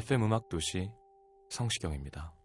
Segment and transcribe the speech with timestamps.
[0.00, 0.90] FM 음악 도시
[1.50, 2.39] 성시경입니다.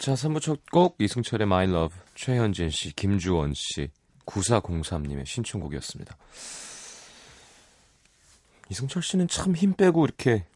[0.00, 3.90] 자, 3부 첫 곡 이승철의 My Love, 최현진 씨, 김주원 씨,
[4.24, 6.16] 9403님의 신청곡이었습니다.
[8.70, 10.46] 이승철 씨는 참 힘 빼고 이렇게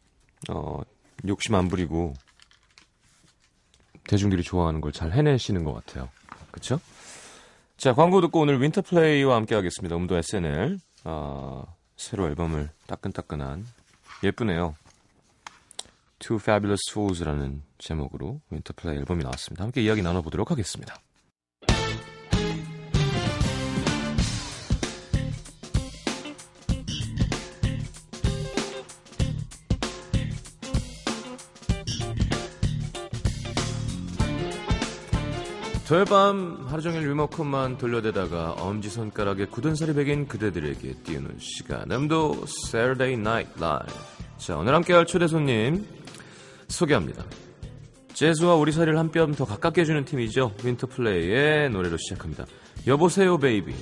[0.48, 0.80] 어,
[1.26, 2.14] 욕심 안 부리고
[4.08, 6.08] 대중들이 좋아하는 걸 잘 해내시는 것 같아요.
[6.50, 6.80] 그렇죠?
[7.76, 9.94] 자, 광고 듣고 오늘 윈터플레이와 함께 하겠습니다.
[9.96, 11.64] 음도 SNL 어,
[11.96, 13.66] 새로 앨범을 따끈따끈한
[14.22, 14.74] 예쁘네요.
[16.18, 19.64] Two Fabulous Fools라는 제목으로 윈터플레이 앨범이 나왔습니다.
[19.64, 20.96] 함께 이야기 나눠보도록 하겠습니다.
[35.86, 43.12] 토요일 밤 하루 종일 리모컨만 돌려대다가 엄지손가락에 굳은 살이 베긴 그대들에게 띄우는 시간 음도 Saturday
[43.12, 43.94] Night Live
[44.38, 45.86] 자 오늘 함께할 초대 손님
[46.68, 47.24] 소개합니다.
[48.14, 50.54] 재즈와 우리사리를 한 뼘 더 가깝게 해주는 팀이죠.
[50.64, 52.46] 윈터플레이의 노래로 시작합니다.
[52.86, 53.74] 여보세요 베이비.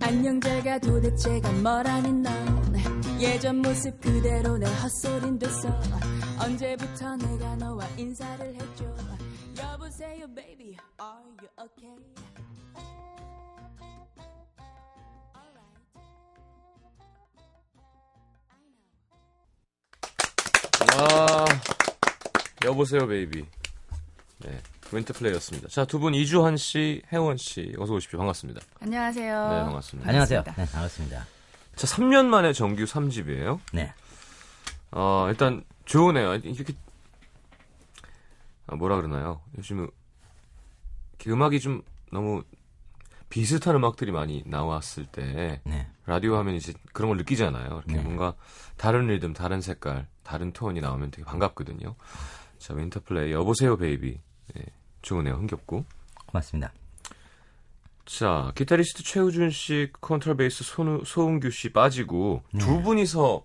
[0.00, 2.62] 안녕 잘가 도대체가 뭐라는 넌.
[3.20, 5.68] 예전 모습 그대로 내 헛소린 됐어
[6.42, 8.96] 언제부터 내가 너와 인사를 했죠?
[9.58, 10.76] 여보세요 baby.
[11.00, 11.96] Are you okay?
[20.98, 21.44] 아
[22.64, 23.44] 여보세요 baby
[24.38, 24.60] 네
[24.92, 25.68] 윈터플레이였습니다.
[25.68, 28.18] 자 두 분 이주환 씨 혜원 씨 어서 오십시오.
[28.18, 28.60] 반갑습니다.
[28.80, 29.48] 안녕하세요.
[29.48, 30.08] 네 반갑습니다.
[30.08, 30.42] 안녕하세요.
[30.44, 31.26] 네, 반갑습니다.
[31.76, 33.58] 자 3년 만에 정규 3집이에요.
[33.72, 33.94] 네.
[34.92, 36.34] 어, 일단 좋으네요.
[36.36, 36.74] 이렇게
[38.66, 39.40] 아, 뭐라 그러나요?
[39.58, 39.88] 요즘
[41.26, 42.42] 음악이 좀 너무
[43.28, 45.88] 비슷한 음악들이 많이 나왔을 때 네.
[46.04, 47.66] 라디오 하면 이제 그런 걸 느끼잖아요.
[47.66, 48.02] 이렇게 네.
[48.02, 48.34] 뭔가
[48.76, 51.94] 다른 리듬, 다른 색깔, 다른 톤이 나오면 되게 반갑거든요.
[52.58, 54.20] 자, 윈터플레이 여보세요 baby.
[54.54, 54.64] 네,
[55.00, 55.34] 좋으네요.
[55.34, 55.84] 흥겹고.
[56.26, 56.72] 고맙습니다.
[58.04, 63.44] 자, 기타리스트 최우준 씨, 컨트라베이스 손우, 소은규 씨 빠지고 두 분이서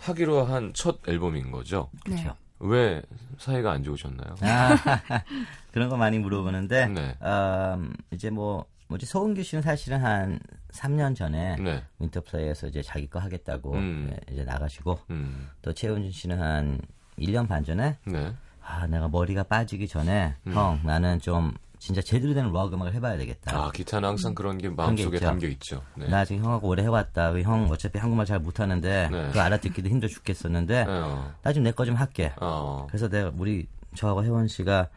[0.00, 1.90] 하기로 한 첫 앨범인 거죠.
[2.06, 2.16] 네.
[2.16, 2.36] 그렇죠.
[2.60, 3.02] 왜
[3.38, 4.34] 사이가 안 좋으셨나요?
[4.40, 4.76] 아,
[5.72, 7.14] 그런 거 많이 물어보는데 네.
[7.22, 10.40] 음, 이제 뭐 뭐지 소은규 씨는 사실은 한
[10.72, 11.82] 3년 전에 네.
[11.98, 14.08] 윈터플레이에서 이제 자기 거 하겠다고 음.
[14.10, 15.48] 네, 이제 나가시고 음.
[15.62, 16.80] 또 최은준 씨는 한
[17.18, 18.32] 1년 반 전에 네.
[18.64, 20.52] 아 내가 머리가 빠지기 전에 음.
[20.52, 23.56] 형 나는 좀 진짜 제대로 된 락 음악을 해봐야 되겠다.
[23.56, 25.18] 아, 기타는 항상 그런 게게 마음속에.
[25.18, 25.82] 담겨 있죠.
[25.94, 26.08] 네.
[26.08, 27.38] 나 지금 형하고 오래 해왔다.
[27.40, 29.26] 형 어차피 한국말 잘 못하는데 네.
[29.28, 31.32] 그거 알아듣기도 힘들어 죽겠었는데 네, 어.
[31.42, 32.32] 나 지금 내 거 좀 할게.
[32.40, 32.86] 어.
[32.88, 34.88] 그래서 내가 우리 저하고 혜원 씨가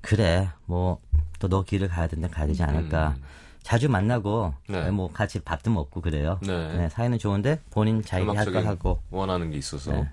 [0.00, 1.00] 그래 뭐
[1.38, 3.14] 또 너 길을 가야 된다 가야 되지 않을까.
[3.62, 4.72] 자주 만나고 음.
[4.72, 4.90] 네.
[4.90, 6.38] 뭐 같이 밥도 먹고 그래요.
[6.42, 6.88] 네.
[6.90, 10.04] 사이는 좋은데 본인 자기 할거 음악적인 하고 원하는 게 있어서.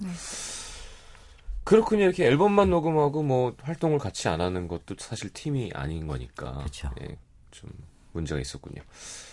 [1.66, 1.66] 네.
[1.66, 2.04] 그렇군요.
[2.06, 6.64] 이렇게 앨범만 녹음하고 뭐 활동을 같이 안 하는 것도 사실 팀이 아닌 거니까.
[6.64, 6.90] 그쵸.
[7.02, 7.18] 예,
[7.52, 7.70] 좀
[8.14, 8.82] 문제가 있었군요.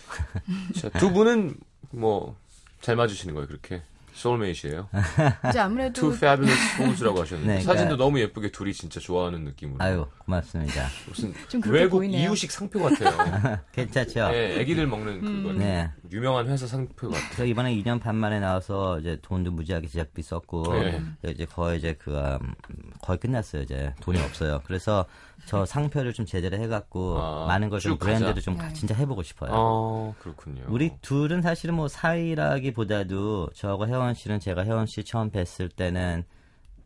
[0.79, 1.55] 자, 두 분은
[1.91, 2.35] 뭐
[2.81, 3.81] 잘 맞으시는 거예요, 그렇게?
[4.19, 4.89] 소울메이트예요.
[5.49, 9.77] 이제 아무래도 Two Fabulous Fools라고 하셨는데 네, 사진도 그러니까- 너무 예쁘게 둘이 진짜 좋아하는 느낌으로.
[9.83, 10.87] 아유 고맙습니다.
[11.07, 11.33] 무슨
[11.67, 12.21] 외국 보이네요.
[12.21, 13.59] 이유식 상표 같아요.
[13.71, 14.29] 괜찮죠?
[14.29, 15.53] 네, 애기들 먹는 그거.
[15.53, 15.89] 네.
[16.11, 17.21] 유명한 회사 상표 같아.
[17.37, 21.01] 저 이번에 2년 반 만에 나와서 이제 돈도 무지하게 제작비 썼고 네.
[21.27, 22.53] 이제 거의 이제 그 음,
[23.01, 24.61] 거의 끝났어요 이제 돈이 없어요.
[24.65, 25.05] 그래서
[25.45, 28.41] 저 상표를 좀 제대로 해갖고 아, 많은 걸좀쭉 브랜드를.
[28.41, 28.71] 좀 네.
[28.73, 29.49] 진짜 해보고 싶어요.
[29.53, 30.63] 어, 그렇군요.
[30.67, 36.23] 우리 둘은 사실은 뭐 사이라기보다도 저하고 혜원 씨는 제가 혜원 씨 처음 뵀을 때는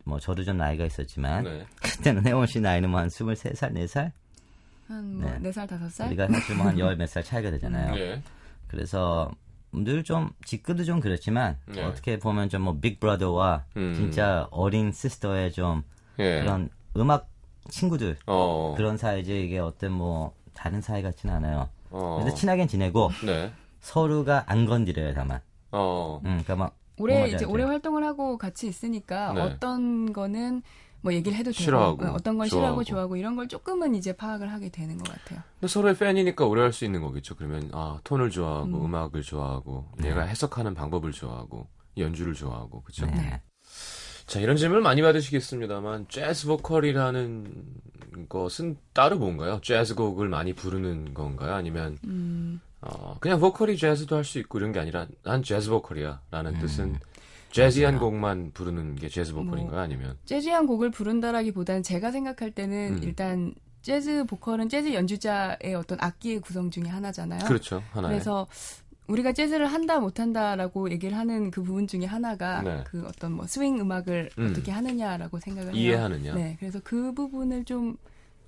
[0.04, 1.66] 뭐 저도 좀 나이가 있었지만 네.
[1.82, 4.12] 그때는 혜원 씨 나이는 뭐한 23살, 4살?
[4.88, 5.38] 한뭐 네.
[5.38, 7.94] 네살 다섯 살 우리가 사실 뭐한열몇살 차이가 되잖아요.
[7.94, 8.22] 네.
[8.66, 9.30] 그래서
[9.72, 11.82] 늘 좀 직급도 좀 그렇지만 네.
[11.82, 13.94] 어떻게 보면 좀 뭐 빅브라더와 음.
[13.94, 15.82] 진짜 어린 시스터의 좀
[16.20, 16.40] 예.
[16.40, 17.28] 그런 음악
[17.70, 18.74] 친구들 어.
[18.76, 21.68] 그런 사이지 이게 어떤 뭐 다른 사이 같지는 않아요.
[21.90, 22.18] 어.
[22.18, 23.50] 근데 친하긴 지내고 네.
[23.80, 25.40] 서로가 안 건드려요 다만.
[25.72, 26.20] 어.
[26.24, 27.44] 음, 그러니까 막 올해 이제 돼.
[27.44, 29.40] 활동을 하고 같이 있으니까 네.
[29.40, 30.62] 어떤 거는
[31.00, 32.84] 뭐 얘기를 해도 되고 싫어하고, 어, 어떤 건 싫어하고 좋아하고.
[32.84, 35.40] 좋아하고 이런 걸 조금은 이제 파악을 하게 되는 것 같아요.
[35.60, 37.36] 근데 서로의 팬이니까 오래 할 수 있는 거겠죠.
[37.36, 38.94] 그러면 아 톤을 좋아하고 음.
[38.94, 41.66] 악을 좋아하고 얘가 해석하는 방법을 좋아하고
[41.98, 43.06] 연주를 좋아하고 그렇죠.
[43.06, 43.42] 네.
[44.26, 47.64] 자 이런 질문을 많이 받으시겠습니다만 재즈 보컬이라는
[48.30, 49.60] 것은 따로 뭔가요?
[49.62, 51.52] 재즈 곡을 많이 부르는 건가요?
[51.54, 56.54] 아니면 음, 어, 그냥 보컬이 재즈도 할 수 있고 이런 게 아니라 난 재즈 보컬이야라는
[56.54, 56.60] 음.
[56.60, 56.98] 뜻은
[57.50, 59.70] 재즈한 곡만 부르는 게 재즈 보컬인가요?
[59.70, 63.02] 뭐, 아니면 재즈한 곡을 부른다라기보다는 제가 생각할 때는 음.
[63.02, 67.44] 일단 재즈 보컬은 재즈 연주자의 어떤 악기의 구성 중에 하나잖아요.
[67.46, 68.46] 그렇죠 하나에 그래서
[69.06, 72.82] 우리가 재즈를 한다 못한다라고 얘기를 하는 그 부분 중에 하나가 네.
[72.86, 74.48] 그 어떤 뭐 스윙 음악을 음.
[74.50, 75.80] 어떻게 하느냐라고 생각을 해요.
[75.80, 76.34] 이해하느냐?
[76.34, 77.96] 네, 그래서 그 부분을 좀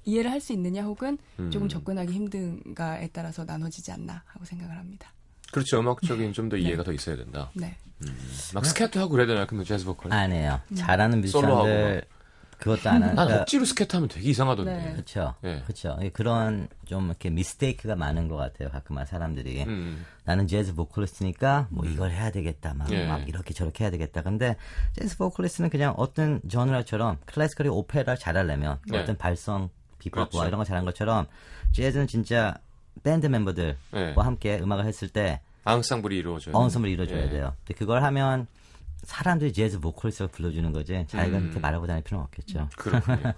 [0.06, 1.50] 이해를 할 수 있느냐 혹은 음.
[1.50, 5.12] 조금 접근하기 힘든가에 따라서 나눠지지 않나 하고 생각을 합니다.
[5.52, 7.50] 그렇죠 음악적인 좀 더 이해가 더 있어야 된다.
[7.54, 7.76] 네.
[8.54, 9.46] 막 스캣 하고 그래야 되나요?
[9.46, 10.12] 그러면 재즈 보컬?
[10.12, 10.60] 안 해요.
[10.70, 10.76] 음.
[10.76, 12.04] 잘하는 뮤지션들
[12.58, 13.14] 그것도 안 하는.
[13.14, 14.76] 난 억지로 스캣 하면 되게 이상하던데.
[14.76, 14.92] 네.
[14.92, 15.34] 그렇죠.
[15.44, 15.60] 예.
[15.64, 15.98] 그렇죠.
[16.14, 18.70] 그런 좀 이렇게 mistake가 많은 것 같아요.
[18.70, 20.04] 가끔 사람들이 음.
[20.24, 23.06] 나는 재즈 보컬리스트니까 뭐 이걸 해야 되겠다, 막, 예.
[23.06, 24.22] 막 이렇게 저렇게 해야 되겠다.
[24.22, 24.56] 근데
[24.94, 28.98] 재즈 보컬리스트는 그냥 어떤 genre처럼 classical이 오페라 잘하려면 네.
[28.98, 29.68] 어떤 발성,
[30.10, 30.48] 비법과 그렇죠.
[30.48, 31.26] 이런 거 잘하는 것처럼
[31.72, 32.56] 재즈는 진짜
[33.02, 34.14] 밴드 멤버들과 네.
[34.16, 36.54] 함께 음악을 했을 때 앙상블이 이루어져요.
[36.54, 37.28] 어 앙상블을 이루어줘야 예.
[37.28, 37.54] 돼요.
[37.64, 38.46] 근데 그걸 하면
[39.02, 41.42] 사람들이 재즈 보컬리스트를 불러주는 거지 자기가 음.
[41.44, 42.68] 그렇게 말하고 다닐 필요는 없겠죠.
[42.76, 43.32] 그렇군요.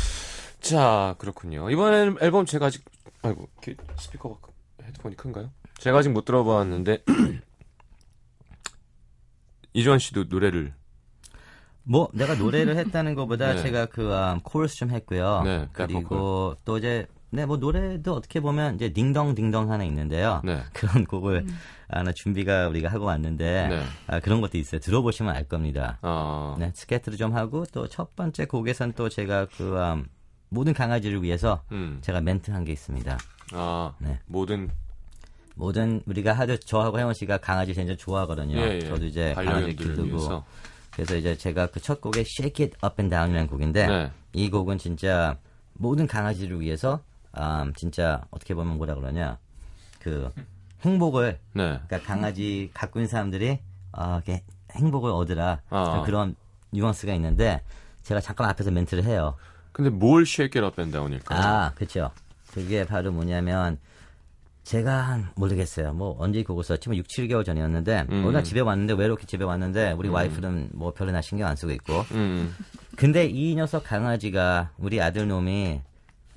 [0.60, 1.70] 자, 그렇군요.
[1.70, 2.84] 이번 앨범 제가 아직
[3.22, 3.48] 아이고
[3.98, 5.50] 스피커가 크- 헤드폰이 큰가요?
[5.78, 7.04] 제가 아직 못 들어봤는데
[9.74, 10.72] 이주원 씨도 노래를
[11.84, 13.62] 뭐 내가 노래를 했다는 것보다 네.
[13.62, 15.42] 제가 그 음, 코러스 좀 했고요.
[15.44, 20.40] 네, 그리고 또 이제 네 뭐 노래도 어떻게 보면 이제 딩동 딩동 하나 있는데요.
[20.44, 20.62] 네.
[20.72, 21.44] 그런 곡을
[21.88, 23.82] 하나 준비가 우리가 하고 왔는데 네.
[24.06, 24.80] 아, 그런 것도 있어요.
[24.80, 25.98] 들어보시면 알 겁니다.
[26.02, 30.06] 아, 네, 스케트를 좀 하고 또 첫 번째 곡에선 또 제가 그 음,
[30.48, 33.18] 모든 강아지를 위해서 음, 제가 멘트 한 게 있습니다.
[33.52, 34.20] 아, 네.
[34.26, 34.70] 모든
[35.56, 38.56] 모든 우리가 하도 저하고 혜원 씨가 강아지 굉장히 좋아하거든요.
[38.58, 38.80] 예, 예.
[38.80, 40.44] 저도 이제 강아지 키우고 위해서.
[40.94, 44.10] 그래서 이제 제가 그 첫 곡에 Shake It Up and Down이라는 곡인데 네.
[44.32, 45.36] 이 곡은 진짜
[45.74, 47.00] 모든 강아지를 위해서
[47.36, 49.38] 음, 진짜 어떻게 보면 뭐라 그러냐
[50.00, 50.30] 그
[50.82, 51.80] 행복을 네.
[51.86, 53.58] 그러니까 강아지 갖고 있는 사람들이
[53.92, 54.42] 아, 이렇게
[54.72, 56.02] 행복을 얻으라 아.
[56.06, 56.36] 그런
[56.70, 57.62] 뉘앙스가 있는데
[58.02, 59.34] 제가 잠깐 앞에서 멘트를 해요.
[59.72, 61.40] 근데 뭘 shake it up and down일까요?
[61.40, 62.10] 아, 그렇죠.
[62.52, 63.78] 그게 바로 뭐냐면
[64.64, 65.92] 제가 한 모르겠어요.
[65.92, 66.88] 뭐 언제 이 곡을 썼지?
[66.88, 68.24] 뭐 6, 7개월 전이었는데 음.
[68.24, 71.70] 어느 날 집에 왔는데 외롭게 집에 왔는데 우리 와이프는 뭐 별로 나 신경 안 쓰고
[71.72, 72.54] 있고 음,
[72.96, 75.82] 근데 이 녀석 강아지가 우리 아들 놈이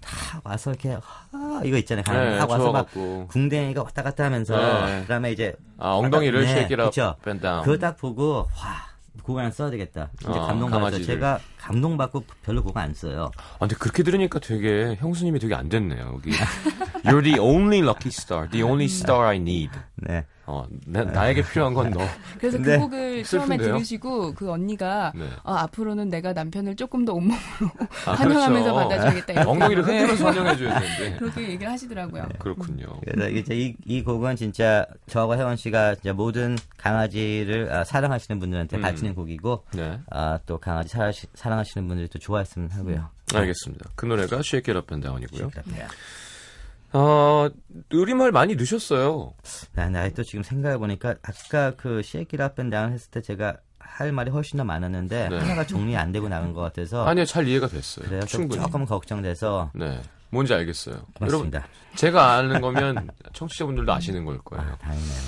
[0.01, 2.03] 다 와서 이렇게 하, 이거 있잖아요.
[2.03, 3.27] 강아지 네, 다 와서 막 좋아갖고.
[3.27, 5.01] 궁뎅이가 왔다 갔다 하면서 네.
[5.01, 7.15] 그다음에 이제 아, 엉덩이를 네, up 그쵸.
[7.25, 7.63] and down.
[7.63, 8.87] 그거 딱 보고 와
[9.23, 10.09] 곡을 안 써야 되겠다.
[10.19, 11.03] 진짜 아, 감동받아서.
[11.03, 13.29] 제가 감동받고 별로 곡을 안 써요.
[13.37, 16.13] 아, 근데 그렇게 들으니까 되게 형수님이 되게 안 됐네요.
[16.13, 16.31] 여기
[17.03, 19.71] You're the only lucky star, the only star I need.
[19.97, 20.25] 네.
[20.49, 21.99] 어, 나, 나에게 필요한 건 너.
[22.39, 23.57] 그래서 그 곡을 처음에?
[23.57, 25.27] 들으시고 그 언니가 네.
[25.43, 27.37] 어, 앞으로는 내가 남편을 조금 더 온몸으로
[28.05, 28.89] 아, 환영하면서 그렇죠.
[28.89, 29.33] 받아줘야겠다.
[29.33, 29.49] 이렇게.
[29.49, 29.97] 엉덩이를 네.
[29.99, 31.17] 흔들어서 환영해줘야 되는데.
[31.17, 32.29] 그렇게 얘기를 하시더라고요.
[32.39, 32.85] 그렇군요.
[33.03, 38.77] 그래서 이제 이, 이 곡은 진짜 저하고 혜원 씨가 진짜 모든 강아지를 아, 사랑하시는 분들한테
[38.77, 38.81] 음.
[38.81, 39.99] 바치는 곡이고 네.
[40.11, 40.91] 아, 또 강아지
[41.33, 43.09] 사랑, 사랑하시는 분들이 또 좋아했으면 하고요.
[43.33, 43.89] 알겠습니다.
[43.95, 44.41] 그 노래가
[44.93, 45.49] and Down이고요.
[45.65, 45.87] 네.
[46.93, 47.49] 어,
[47.91, 49.33] 우리말 많이 넣으셨어요.
[49.73, 52.01] 나, 나 또 지금 생각해보니까 아까 그
[52.41, 55.37] Up and Down 했을 때 제가 할 말이 훨씬 더 많았는데 네.
[55.37, 58.05] 하나가 정리 안 되고 나간 것 같아서 아니요, 잘 이해가 됐어요.
[58.05, 58.21] 그래요.
[58.21, 58.61] 좀 충분히.
[58.61, 60.01] 조금 걱정돼서 네.
[60.29, 60.95] 뭔지 알겠어요.
[61.19, 61.57] 맞습니다.
[61.59, 64.63] 여러분, 제가 아는 거면 청취자분들도 아시는 걸 거예요.
[64.71, 65.19] 아, 다행이네요.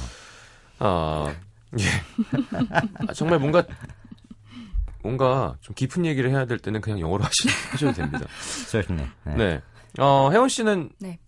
[0.79, 1.33] 어,
[3.07, 3.63] 아, 정말 뭔가
[5.01, 8.25] 뭔가 좀 깊은 얘기를 해야 될 때는 그냥 영어로 하시, 하셔도 됩니다.
[8.69, 9.09] certainly.
[9.25, 9.35] 네.
[9.35, 9.61] 네.
[9.99, 11.19] 어, 혜원 씨는 네.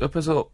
[0.00, 0.48] 옆에서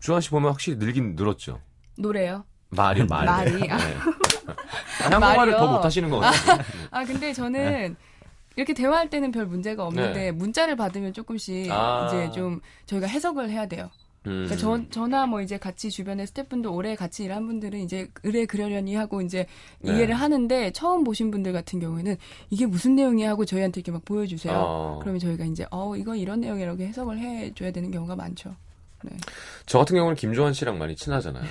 [0.00, 1.60] 주한 씨 보면 확실히 늘긴 늘었죠.
[1.98, 2.44] 노래요.
[2.70, 3.26] 말이 말.
[3.26, 3.52] 말이.
[3.60, 3.68] 네.
[5.02, 5.56] 한국말을 말이요.
[5.56, 6.58] 더 못하시는 것 같아요.
[6.90, 7.96] 아 근데 저는
[8.56, 10.32] 이렇게 대화할 때는 별 문제가 없는데 네.
[10.32, 12.06] 문자를 받으면 조금씩 아.
[12.08, 13.90] 이제 좀 저희가 해석을 해야 돼요.
[14.26, 14.44] 음.
[14.46, 18.94] 그러니까 저, 저나 뭐 이제 같이 주변에 스태프분들 오래 같이 일한 분들은 이제 의뢰 그러려니
[18.94, 19.46] 하고 이제
[19.80, 19.94] 네.
[19.94, 22.16] 이해를 하는데 처음 보신 분들 같은 경우에는
[22.50, 24.54] 이게 무슨 내용이야 하고 저희한테 이렇게 막 보여주세요.
[24.54, 24.98] 어.
[25.00, 28.54] 그러면 저희가 이제 어 이거 이런 내용이라고 해석을 해줘야 되는 경우가 많죠.
[29.02, 29.16] 네.
[29.64, 31.44] 저 같은 경우는 김조한 씨랑 많이 친하잖아요.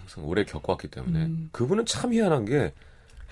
[0.00, 1.24] 항상 오래 겪어왔기 때문에.
[1.24, 1.48] 음.
[1.50, 2.72] 그분은 참 희한한 게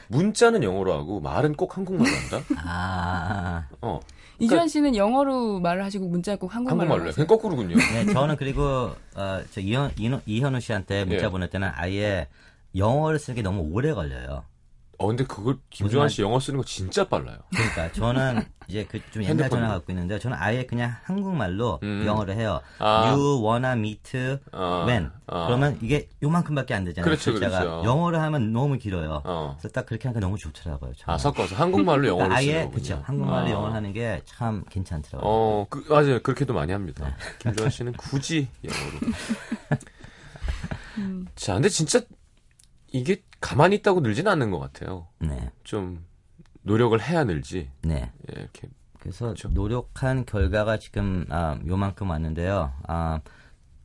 [0.09, 2.45] 문자는 영어로 하고 말은 꼭 한국말로 한다?
[2.65, 4.01] 아, 어.
[4.41, 7.13] 이주환 씨는 영어로 말을 하시고 문자 꼭 한국말로 한국말로.
[7.13, 7.77] 그냥 거꾸로군요.
[7.77, 11.29] 네, 저는 그리고 어, 저 이현, 이현, 이현우 씨한테 문자 예.
[11.29, 12.27] 보낼 때는 아예
[12.75, 14.45] 영어를 쓰는 게 너무 오래 걸려요.
[15.02, 17.38] 어, 근데 그걸 김조한 씨 영어 쓰는 거 진짜 빨라요.
[17.50, 19.49] 그러니까 저는 이제 그 좀 옛날.
[19.49, 22.04] 전화 갖고 있는데 저는 아예 그냥 한국말로 음.
[22.04, 22.61] 영어를 해요.
[22.78, 23.11] 아.
[23.11, 24.85] You wanna meet 아.
[24.87, 25.11] when?
[25.26, 25.47] 아.
[25.47, 27.07] 그러면 이게 요만큼밖에 안 되잖아요.
[27.07, 27.33] 그렇죠.
[27.33, 27.83] 그렇죠.
[27.83, 29.23] 영어를 하면 너무 길어요.
[29.25, 29.57] 어.
[29.59, 30.92] 그래서 딱 그렇게 하니까 너무 좋더라고요.
[30.99, 31.14] 정말.
[31.14, 32.69] 아, 섞어서 한국말로 영어를 그러니까 아예.
[32.71, 33.02] 그렇죠.
[33.07, 33.50] 한국말로 아.
[33.50, 35.23] 영어를 하는 게 참 괜찮더라고요.
[35.25, 36.21] 어, 그, 맞아요.
[36.23, 37.07] 그렇게도 많이 합니다.
[37.07, 37.14] 네.
[37.38, 39.14] 김조한 씨는 굳이 영어로.
[40.99, 41.26] 음.
[41.37, 42.00] 자, 근데 진짜
[42.92, 45.07] 이게 가만히 있다고 늘진 않는 것 같아요.
[45.19, 46.05] 네, 좀
[46.63, 47.71] 노력을 해야 늘지.
[47.83, 48.11] 네.
[48.31, 48.69] 예, 이렇게.
[48.99, 49.49] 그래서 그렇죠.
[49.49, 52.73] 노력한 결과가 지금 아, 요만큼 왔는데요.
[52.87, 53.21] 아,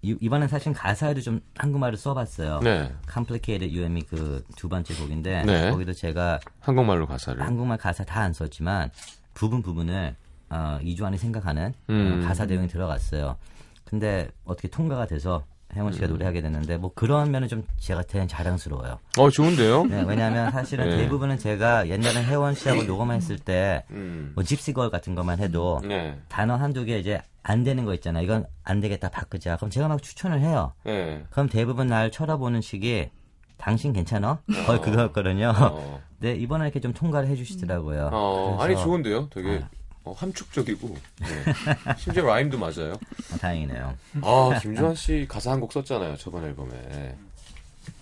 [0.01, 2.59] 이, 이번엔 사실 가사에도 좀 한국말을 써봤어요.
[2.59, 2.93] 네.
[3.11, 5.71] Complicated Me 그두 번째 곡인데 네.
[5.71, 7.41] 거기도 제가 한국말로 가사를.
[7.41, 8.89] 한국말 가사 다 안 썼지만
[9.33, 10.15] 부분 부분을
[10.49, 12.21] 어, 이주환이 생각하는 음.
[12.23, 13.37] 어, 가사 내용이 들어갔어요.
[13.85, 15.93] 근데 어떻게 통과가 돼서 혜원 음.
[15.93, 18.99] 씨가 노래하게 됐는데 뭐 그런 면은 좀 제가 대한 자랑스러워요.
[19.17, 19.85] 어, 좋은데요?
[19.85, 20.97] 네, 왜냐하면 사실은 네.
[20.97, 24.31] 대부분은 제가 옛날에 혜원 씨하고 녹음했을 때 음.
[24.35, 26.17] 뭐 집시걸 같은 것만 해도 네.
[26.29, 28.21] 단어 한두 개 이제 안 되는 거 있잖아.
[28.21, 29.57] 이건 안 되겠다 바꾸자.
[29.57, 30.73] 그럼 제가 막 추천을 해요.
[30.83, 31.23] 네.
[31.29, 33.09] 그럼 대부분 날 쳐다보는 식이
[33.57, 34.39] 당신 괜찮아?
[34.65, 35.53] 거의 그거였거든요.
[35.55, 36.01] 어.
[36.19, 38.09] 네, 이번에 이렇게 좀 통과를 해주시더라고요.
[38.11, 39.29] 어, 아니, 좋은데요?
[39.29, 39.63] 되게
[40.05, 40.95] 어, 함축적이고.
[41.21, 41.27] 네.
[41.97, 42.93] 심지어 라임도 맞아요.
[43.33, 43.97] 아, 다행이네요.
[44.21, 47.15] 아, 김주환 씨 가사 한 곡 썼잖아요, 저번 앨범에.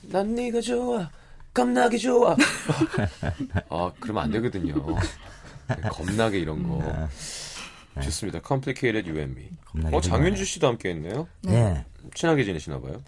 [0.04, 1.10] 난 네가 좋아,
[1.54, 2.36] 겁나게 좋아.
[3.70, 4.76] 아, 그러면 안 되거든요.
[5.70, 7.08] 네, 겁나게 이런 거.
[8.02, 8.40] 좋습니다.
[8.46, 9.50] Complicated You and Me.
[9.66, 11.28] 겁나게 어, 장윤주 씨도 함께 했네요.
[11.42, 11.86] 네.
[12.16, 13.02] 친하게 지내시나 봐요.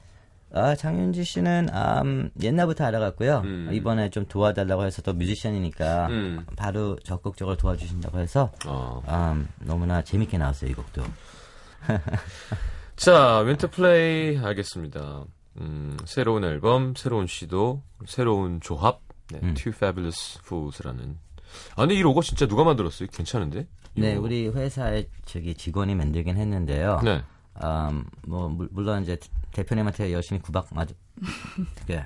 [0.55, 1.67] 아, 장윤지 씨는
[2.05, 3.41] 음, 옛날부터 알아갔고요.
[3.43, 3.69] 음.
[3.73, 6.45] 이번에 좀 도와달라고 해서 또 뮤지션이니까 음.
[6.55, 9.03] 바로 적극적으로 도와주신다고 해서 어.
[9.05, 11.03] 음, 너무나 재밌게 나왔어요, 이 곡도.
[12.95, 15.25] 자, 윈터 플레이 알겠습니다.
[15.59, 19.53] 음, 새로운 앨범, 새로운 시도, 새로운 조합, 네, 음.
[19.55, 21.17] Two Fabulous Fools라는.
[21.75, 23.09] 아, 근데 이 로고 진짜 누가 만들었어요?
[23.11, 23.67] 괜찮은데?
[23.95, 24.27] 이 네, 로고.
[24.27, 27.01] 우리 회사의 저기 직원이 만들긴 했는데요.
[27.03, 27.23] 네.
[27.63, 29.17] 음, 뭐 물- 물론 이제
[29.53, 30.89] 대표님한테 열심히 구박 맞
[31.89, 32.05] 예.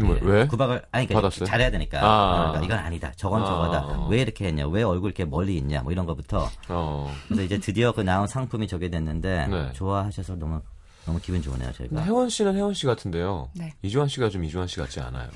[0.00, 0.46] 뭐, 왜?
[0.48, 1.46] 구박을 아니 그러니까 받았어요?
[1.46, 2.48] 잘해야 되니까 아.
[2.50, 3.46] 그러니까 이건 아니다 저건 아.
[3.46, 7.14] 저거다 왜 이렇게 했냐 왜 얼굴 이렇게 멀리 있냐 뭐 이런 거부터 어.
[7.28, 9.72] 그래서 이제 드디어 그 나온 상품이 저게 됐는데 네.
[9.72, 10.60] 좋아하셔서 너무
[11.06, 13.50] 너무 기분 좋으네요 저희가 혜원 씨는 혜원 씨 같은데요.
[13.54, 13.74] 네.
[13.82, 15.28] 이주환 씨가 좀 이주환 씨 같지 않아요.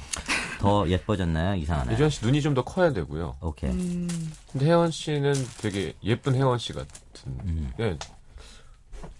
[0.60, 3.36] 더 예뻐졌나요 이상하나요 이주환 씨 눈이 좀 더 커야 되고요.
[3.42, 4.08] 오케이 음,
[4.50, 6.88] 근데 혜원 씨는 되게 예쁜 혜원 씨 같은.
[7.26, 7.70] 음.
[7.76, 7.96] 네.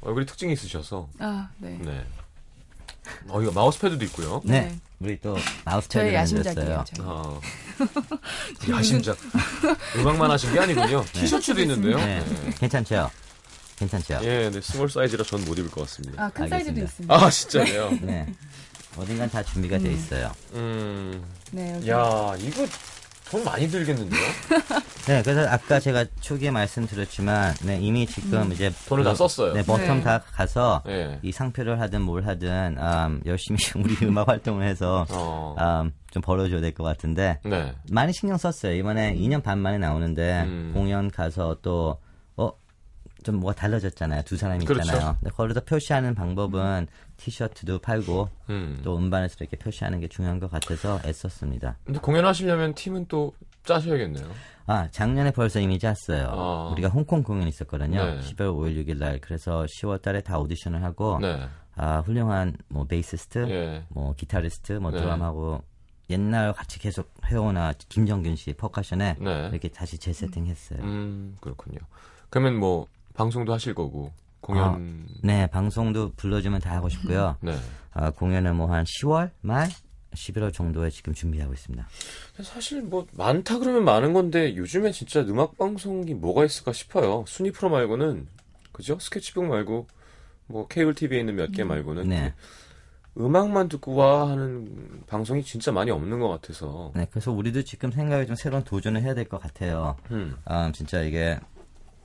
[0.01, 1.09] 얼굴이 특징이 있으셔서.
[1.19, 1.79] 아, 네.
[1.81, 2.05] 네.
[3.29, 4.43] 어, 이거 마우스패드도 있고요.
[4.45, 4.79] 네, 네.
[5.01, 6.85] 우리 또 마우스 저의 패드를 야심작이에요.
[7.01, 7.41] 어.
[8.69, 9.17] 야심작.
[9.97, 11.05] 음악만 하신 게 아니군요.
[11.13, 11.97] 티셔츠도 있는데요.
[11.97, 12.21] 네.
[12.25, 12.51] 네.
[12.59, 13.11] 괜찮죠
[13.77, 16.25] 괜찮죠 예, 근데 small 사이즈라 전 못 입을 것 같습니다.
[16.25, 17.15] 아, 큰 사이즈도 알겠습니다.
[17.15, 17.15] 있습니다.
[17.15, 17.91] 아, 진짜요?
[18.03, 18.35] 네
[18.97, 21.25] 어딘간 다 준비가 돼 있어요 음.
[21.53, 21.89] 네, 여기.
[21.89, 22.67] 야, 이거
[23.31, 24.21] 돈 많이 들겠는데요?
[25.07, 29.55] 네, 그래서 아까 제가 초기에 말씀드렸지만, 네, 이미 지금 이제 돈을 다 썼어요.
[29.55, 30.03] 네, bottom 네.
[30.03, 31.19] 다 가서 예.
[31.23, 35.55] 이 상표를 하든 뭘 하든 음, 열심히 우리 음악 활동을 해서 어.
[35.59, 37.75] 음, 좀 벌어줘야 될 것 같은데 네.
[37.91, 38.75] 많이 신경 썼어요.
[38.75, 40.71] 이번에 2년 반 만에 나오는데 음.
[40.75, 41.99] 공연 가서 또
[42.37, 42.51] 어.
[43.25, 44.23] 좀 뭐가 달라졌잖아요.
[44.23, 44.85] 두 사람이 그렇죠.
[44.93, 45.17] 있잖아요.
[45.21, 46.87] 근데 거기서 표시하는 방법은
[47.19, 48.81] 티셔츠도 팔고 음.
[48.83, 51.77] 또 음반에서 이렇게 표시하는 게 중요한 것 같아서 애썼습니다.
[51.85, 53.35] 근데 공연하시려면 팀은 또
[53.65, 54.27] 짜셔야겠네요.
[54.67, 56.29] 아, 작년에 벌써 이미 짰어요.
[56.31, 56.69] 아.
[56.73, 58.05] 우리가 홍콩 공연 있었거든요.
[58.05, 58.21] 네.
[58.21, 59.19] 12월 5일, 6일 날.
[59.21, 61.47] 그래서 10월 달에 다 오디션을 하고, 네.
[61.75, 63.85] 아, 훌륭한 뭐 베이시스트, 예.
[63.89, 65.01] 뭐 기타리스트, 뭐 네.
[65.01, 65.63] 드럼하고
[66.11, 69.49] 옛날 같이 계속 해오나 김정균 씨 퍼커션에 네.
[69.53, 70.81] 이렇게 다시 재세팅했어요.
[70.81, 71.79] 음, 그렇군요.
[72.31, 77.37] 그러면 뭐 방송도 하실 거고 공연 네, 방송도 불러주면 다 하고 싶고요.
[77.43, 77.57] 네.
[77.93, 79.69] 아, 공연은 뭐 한 10월 말
[80.15, 81.87] 11월 정도에 지금 준비하고 있습니다.
[82.43, 87.25] 사실 뭐 많다 그러면 많은 건데 요즘에 진짜 음악 방송이 뭐가 있을까 싶어요.
[87.27, 88.27] 순위 프로 말고는
[88.73, 88.99] 그죠?
[89.01, 89.87] 스케치북 말고
[90.47, 92.33] 뭐 케이블 TV에 있는 몇 개 말고는 네.
[93.19, 96.93] 음악만 듣고 와 하는 방송이 진짜 많이 없는 것 같아서.
[96.95, 99.97] 네, 그래서 우리도 지금 생각에 좀 새로운 도전을 해야 될 것 같아요.
[100.13, 101.39] 음, 아, 진짜 이게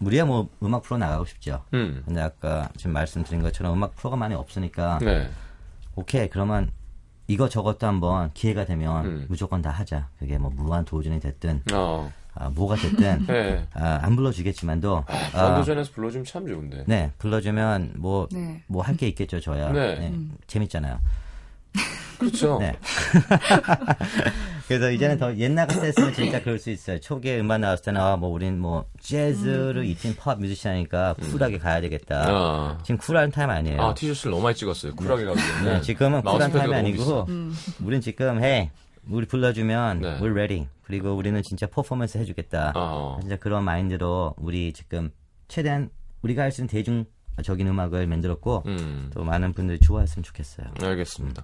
[0.05, 1.63] 우리야 뭐 음악 프로 나가고 싶죠.
[1.74, 5.29] 음, 근데 아까 지금 말씀드린 것처럼 음악 프로가 많이 없으니까 네,
[5.95, 6.72] 오케이 그러면
[7.27, 9.25] 이거 저것도 한번 기회가 되면 음.
[9.29, 10.10] 무조건 다 하자.
[10.19, 13.65] 그게 뭐 무한 도전이 됐든 어, 아, 뭐가 됐든 네.
[13.74, 16.83] 아, 안 불러주겠지만도 아, 아, 무한도전에서 불러주면 참 좋은데.
[16.88, 18.63] 네 불러주면 뭐 네.
[18.67, 19.72] 뭐할게 있겠죠 저야.
[19.72, 20.13] 네.
[20.48, 21.00] 재밌잖아요.
[22.32, 22.58] 그렇죠.
[22.60, 22.74] 네.
[24.68, 27.00] 그래서 이제는 더 옛날 같았으면 진짜 그럴 수 있어요.
[27.00, 32.25] 초기에 음반 나왔을 때는 아, 뭐 우린 뭐 재즈를 입힌 팝 뮤지션이니까 쿨하게 가야 되겠다.
[32.27, 33.82] 아, 지금 쿨한 타임 아니에요.
[33.82, 34.96] 아 티셔츠를 너무 많이 찍었어요.
[34.96, 35.74] 쿨하게 가기 때문에.
[35.74, 37.25] 네, 지금은 쿨한 타임이 아니고 비싸.
[37.84, 38.72] 우린 지금 해
[39.10, 40.18] 우리 불러주면 네.
[40.20, 40.68] we're ready.
[40.84, 42.72] 그리고 우리는 진짜 퍼포먼스 해주겠다.
[42.75, 43.18] 어.
[43.22, 45.12] 진짜 그런 마인드로 우리 지금
[45.50, 45.89] 최대한
[46.22, 49.10] 우리가 할 수 있는 대중적인 음악을 만들었고 음.
[49.13, 50.68] 또 많은 분들이 좋아했으면 좋겠어요.
[50.82, 51.44] 알겠습니다.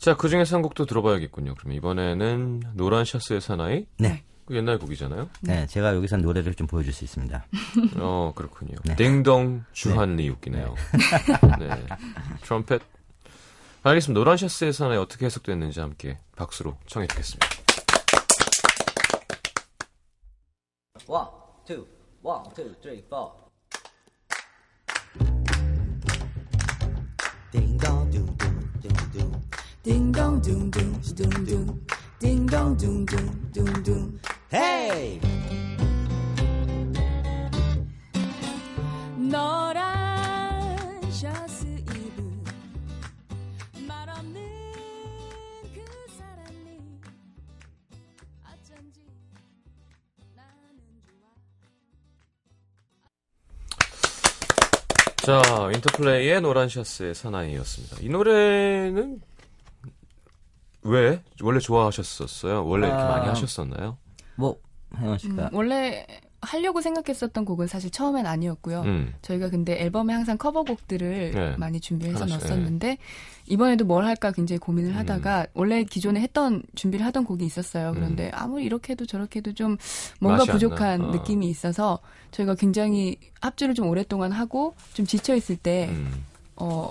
[0.00, 1.54] 자, 그 중에서 한 곡도 들어봐야겠군요.
[1.56, 3.84] 그럼 이번에는 노란 샤스의 사나이?
[3.98, 4.24] 네.
[4.46, 5.28] 그 옛날 곡이잖아요.
[5.42, 7.44] 네, 제가 여기서 노래를 좀 보여줄 수 있습니다.
[8.00, 8.76] 어, 그렇군요.
[8.86, 8.96] 네.
[8.96, 10.74] 딩동 주한리 웃기네요.
[11.58, 11.86] 네.
[12.42, 12.80] 트럼펫.
[13.82, 14.18] 알겠습니다.
[14.18, 17.46] 노란 샤스의 사나이 어떻게 해석됐는지 함께 박수로 청해 듣겠습니다.
[21.06, 21.28] One,
[21.66, 21.86] two,
[22.22, 23.40] one, two, three, four.
[29.82, 29.82] Doom.
[29.82, 31.86] Ding dong doom doom doom doom.
[32.18, 34.20] Ding dong doom doom doom doom.
[34.52, 35.20] Hey!
[39.16, 42.44] 너란 셔츠 입은
[43.86, 44.40] 말 없는
[45.72, 45.80] 그
[46.18, 46.80] 사람이
[48.44, 49.00] 어쩐지
[50.34, 51.30] 나는 좋아.
[55.22, 57.98] 자, 인터플레이의 노란 샤스의 사나이였습니다.
[58.00, 59.20] 이 노래는
[60.90, 62.66] 왜 원래 좋아하셨었어요?
[62.66, 63.08] 원래 이렇게 아.
[63.08, 63.96] 많이 하셨었나요?
[64.34, 64.56] 뭐,
[64.96, 65.44] 혜원 씨가.
[65.44, 66.06] 음, 원래
[66.42, 68.80] 하려고 생각했었던 곡은 사실 처음엔 아니었고요.
[68.82, 69.12] 음.
[69.20, 71.56] 저희가 근데 앨범에 항상 커버곡들을 네.
[71.58, 72.96] 많이 준비해서 하나씩, 넣었었는데
[73.46, 74.96] 이번에도 뭘 할까 굉장히 고민을 음.
[74.96, 77.92] 하다가 원래 기존에 했던 준비를 하던 곡이 있었어요.
[77.94, 79.76] 그런데 아무리 이렇게 해도 저렇게 해도 좀
[80.18, 81.08] 뭔가 부족한 나.
[81.08, 81.10] 어.
[81.10, 81.98] 느낌이 있어서
[82.30, 86.24] 저희가 굉장히 합주를 좀 오랫동안 하고 좀 지쳐 있을 때 음.
[86.56, 86.90] 어.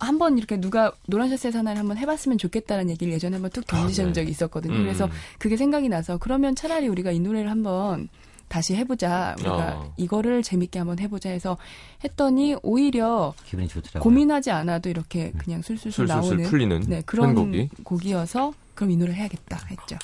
[0.00, 4.06] 한번 이렇게 누가 노란 셔츠의 사나이를 한번 해봤으면 좋겠다는 얘기를 예전에 한번 툭 던지신 아,
[4.08, 4.12] 네.
[4.14, 4.74] 적이 있었거든요.
[4.74, 4.82] 음.
[4.82, 5.08] 그래서
[5.38, 8.08] 그게 생각이 나서 그러면 차라리 우리가 이 노래를 한번
[8.48, 9.36] 다시 해보자.
[9.38, 9.94] 우리가 어.
[9.96, 11.56] 이거를 재밌게 한번 해보자 해서
[12.02, 14.02] 했더니 오히려 기분이 좋더라고요.
[14.02, 17.68] 고민하지 않아도 이렇게 그냥 술술술 술술술 나오는 풀리는 네, 그런 편곡이.
[17.84, 19.96] 곡이어서 그럼 이 노래 해야겠다 했죠.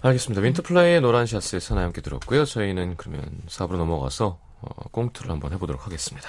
[0.00, 0.42] 알겠습니다.
[0.42, 2.44] 윈터플레이의 노란 샤스의 사나이 함께 들었고요.
[2.44, 6.28] 저희는 그러면 4부로 넘어가서 어, 꽁트를 한번 해보도록 하겠습니다.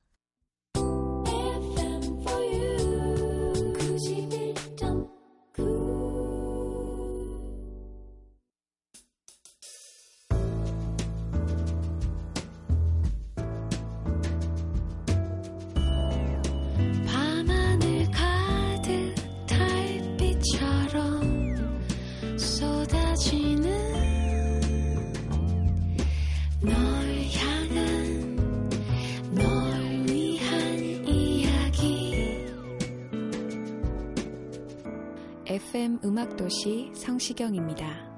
[36.51, 38.11] 음악도시 성시경입니다.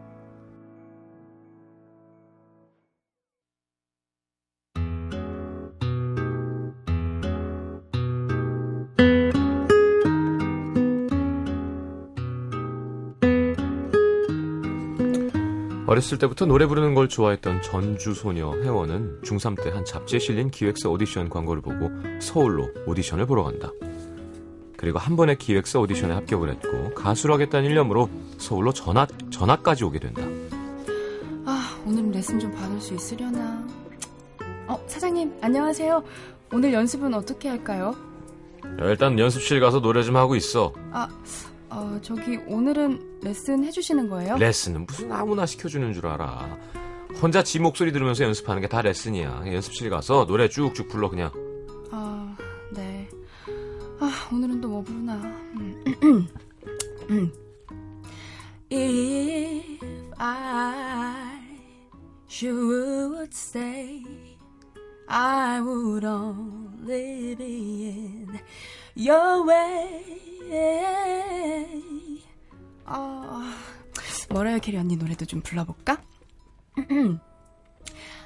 [15.85, 20.89] 어렸을 때부터 노래 부르는 걸 좋아했던 전주 소녀 혜원은 중3 때 한 잡지에 실린 기획사
[20.89, 23.69] 오디션 광고를 보고 서울로 오디션을 보러 간다.
[24.83, 30.21] 그리고 한 번의 기획사 오디션에 합격을 했고 가수를 하겠다는 일념으로 서울로 전학 전학까지 오게 된다.
[31.45, 33.65] 아, 오늘은 레슨 좀 받을 수 있으려나.
[34.67, 36.03] 어, 사장님, 안녕하세요.
[36.51, 37.95] 오늘 연습은 어떻게 할까요?
[38.81, 40.73] 야, 일단 연습실 가서 노래 좀 하고 있어.
[40.91, 41.07] 아,
[41.69, 44.35] 어, 저기, 오늘은 레슨 해주시는 거예요?
[44.37, 46.57] 레슨은 무슨 아무나 시켜주는 줄 알아.
[47.21, 49.43] 혼자 지 목소리 들으면서 연습하는 게 다 레슨이야.
[49.45, 51.31] 연습실 가서 노래 쭉쭉 불러 그냥.
[54.63, 55.15] 또 뭐 부르나.
[57.09, 57.31] 음.
[58.71, 61.41] If I
[62.29, 64.05] should stay,
[65.09, 68.39] I would only be in
[68.95, 69.99] your way.
[72.85, 73.57] 아,
[74.29, 76.01] 머라이어 캐리 언니 노래도 좀 불러볼까?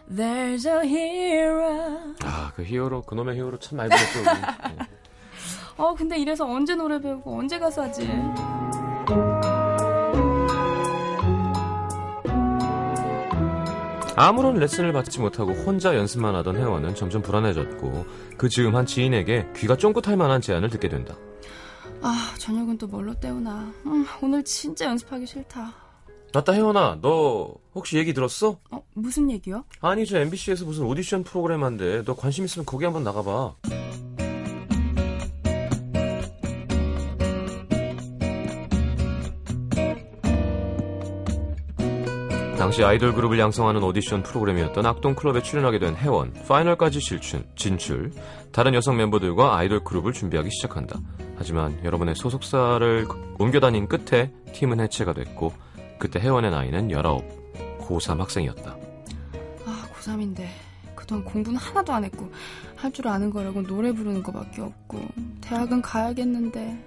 [0.07, 2.13] There's a hero.
[2.23, 4.97] 아, 그 히어로, 그놈의 히어로 참 많이 불렀죠.
[5.77, 8.07] 어, 근데 이래서 언제 노래 배우고 언제 가수 하지?
[14.15, 19.77] 아무런 레슨을 받지 못하고 혼자 연습만 하던 혜원은 점점 불안해졌고 그 즈음 한 지인에게 귀가
[19.77, 21.15] 쫑긋할 만한 제안을 듣게 된다.
[22.01, 23.71] 아, 저녁은 또 뭘로 때우나.
[23.85, 25.73] 음, 오늘 진짜 연습하기 싫다.
[26.33, 28.57] 맞다 혜원아 너 혹시 얘기 들었어?
[28.71, 29.63] 어, 무슨 얘기요?
[29.81, 33.55] 아니 저 MBC에서 무슨 오디션 프로그램 한대 너 관심 있으면 거기 한번 나가봐
[42.67, 48.11] 당시 아이돌 그룹을 양성하는 오디션 프로그램이었던 악동클럽에 출연하게 된 혜원 파이널까지 실춘, 진출
[48.51, 50.99] 다른 여성 멤버들과 아이돌 그룹을 준비하기 시작한다
[51.37, 53.07] 하지만 여러분의 소속사를
[53.39, 55.53] 옮겨 다닌 끝에 팀은 해체가 됐고
[55.97, 57.21] 그때 혜원의 나이는 19
[57.87, 58.75] 고3 학생이었다
[59.65, 60.47] 아, 고3인데.
[60.93, 62.29] 그동안 공부는 하나도 안 했고,
[62.75, 64.99] 할 줄 아는 거라고 노래 부르는 거밖에 없고,
[65.39, 66.77] 대학은 가야겠는데.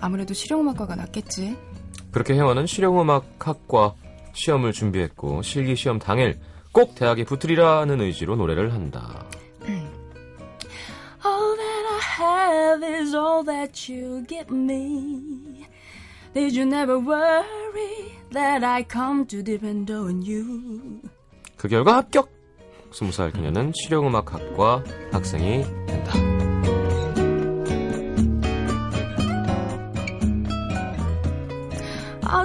[0.00, 1.56] 아무래도 실용음악과가 낫겠지.
[2.10, 3.94] 그렇게 혜원은 실용음악학과
[4.36, 6.38] 시험을 준비했고 실기 시험 당일
[6.72, 9.24] 꼭 대학에 붙으리라는 의지로 노래를 한다.
[11.24, 15.66] All that I have is all that you give me.
[16.34, 21.00] Did you never worry that I come to depend on you?
[21.56, 22.30] 그 결과 합격!
[22.92, 26.25] 20살 그녀는 실용음악학과 학생이 된다.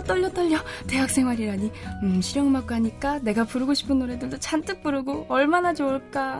[0.01, 0.57] 아, 떨려, 떨려.
[0.87, 1.71] 대학 생활이라니.
[2.03, 6.39] 음, 실용음악과니까 내가 부르고 싶은 노래들도 잔뜩 부르고 얼마나 좋을까.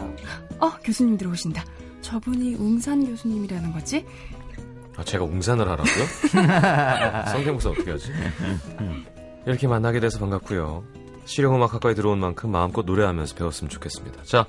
[0.60, 1.64] 어, 교수님 들어오신다.
[2.02, 4.04] 저분이 웅산 교수님이라는 거지?
[4.98, 6.06] 아, 제가 웅산을 하라고요?
[7.32, 8.12] 성대모사 어떻게 하지?
[9.46, 10.84] 이렇게 만나게 돼서 반갑고요.
[11.26, 14.24] 실용음악학과에 들어온 만큼 마음껏 노래하면서 배웠으면 좋겠습니다.
[14.24, 14.46] 자,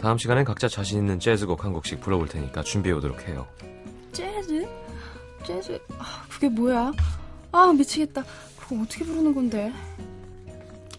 [0.00, 3.46] 다음 시간엔 각자 자신 있는 재즈곡 한 곡씩 불러볼 테니까 준비해 오도록 해요.
[4.12, 4.66] 재즈?
[5.44, 5.78] 재즈?
[5.98, 6.92] 아, 그게 뭐야?
[7.52, 8.24] 아, 미치겠다.
[8.68, 9.72] 그거 어떻게 부르는 건데?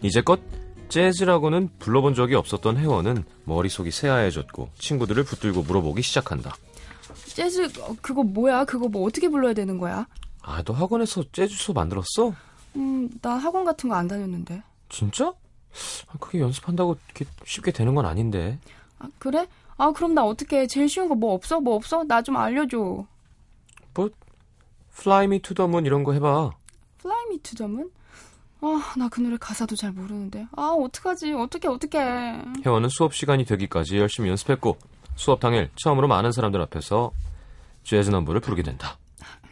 [0.02, 0.40] 이제껏
[0.88, 6.54] 재즈라고는 불러본 적이 없었던 혜원은 머릿속이 새하얘졌고 친구들을 붙들고 물어보기 시작한다.
[7.26, 8.64] 재즈, 어, 그거 뭐야?
[8.64, 10.06] 그거 뭐 어떻게 불러야 되는 거야?
[10.42, 12.32] 아, 너 학원에서 재즈 수업 만들었어?
[12.76, 14.62] 음, 나 학원 같은 거 안 다녔는데.
[14.88, 15.26] 진짜?
[15.26, 18.58] 아, 그게 연습한다고 이렇게 쉽게 되는 건 아닌데.
[18.98, 19.46] 아, 그래?
[19.76, 21.60] 아, 그럼 나 어떻게 제일 쉬운 거 뭐 없어?
[21.60, 22.04] 뭐 없어?
[22.04, 23.04] 나 좀 알려줘.
[24.92, 26.50] Fly Me to the Moon 이런 거 해봐.
[27.00, 27.90] Fly me to the moon?
[28.60, 30.48] 아, 나 그 노래 가사도 잘 모르는데.
[30.56, 31.32] 아, 어떡하지?
[31.32, 32.44] 어떡해, 어떡해.
[32.66, 34.76] 혜원은 수업 시간이 되기까지 열심히 연습했고
[35.14, 37.12] 수업 당일 처음으로 많은 사람들 앞에서
[37.84, 38.98] 재즈 넘버를 부르게 된다.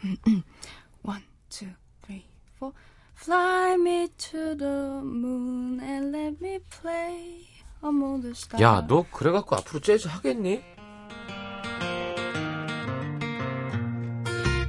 [1.03, 1.69] One, two,
[2.03, 2.25] three,
[2.57, 2.73] four.
[3.15, 7.45] Fly me to the moon and let me play
[7.83, 8.61] among the stars.
[8.61, 10.61] 야, 너 그래갖고 앞으로 재즈 하겠니?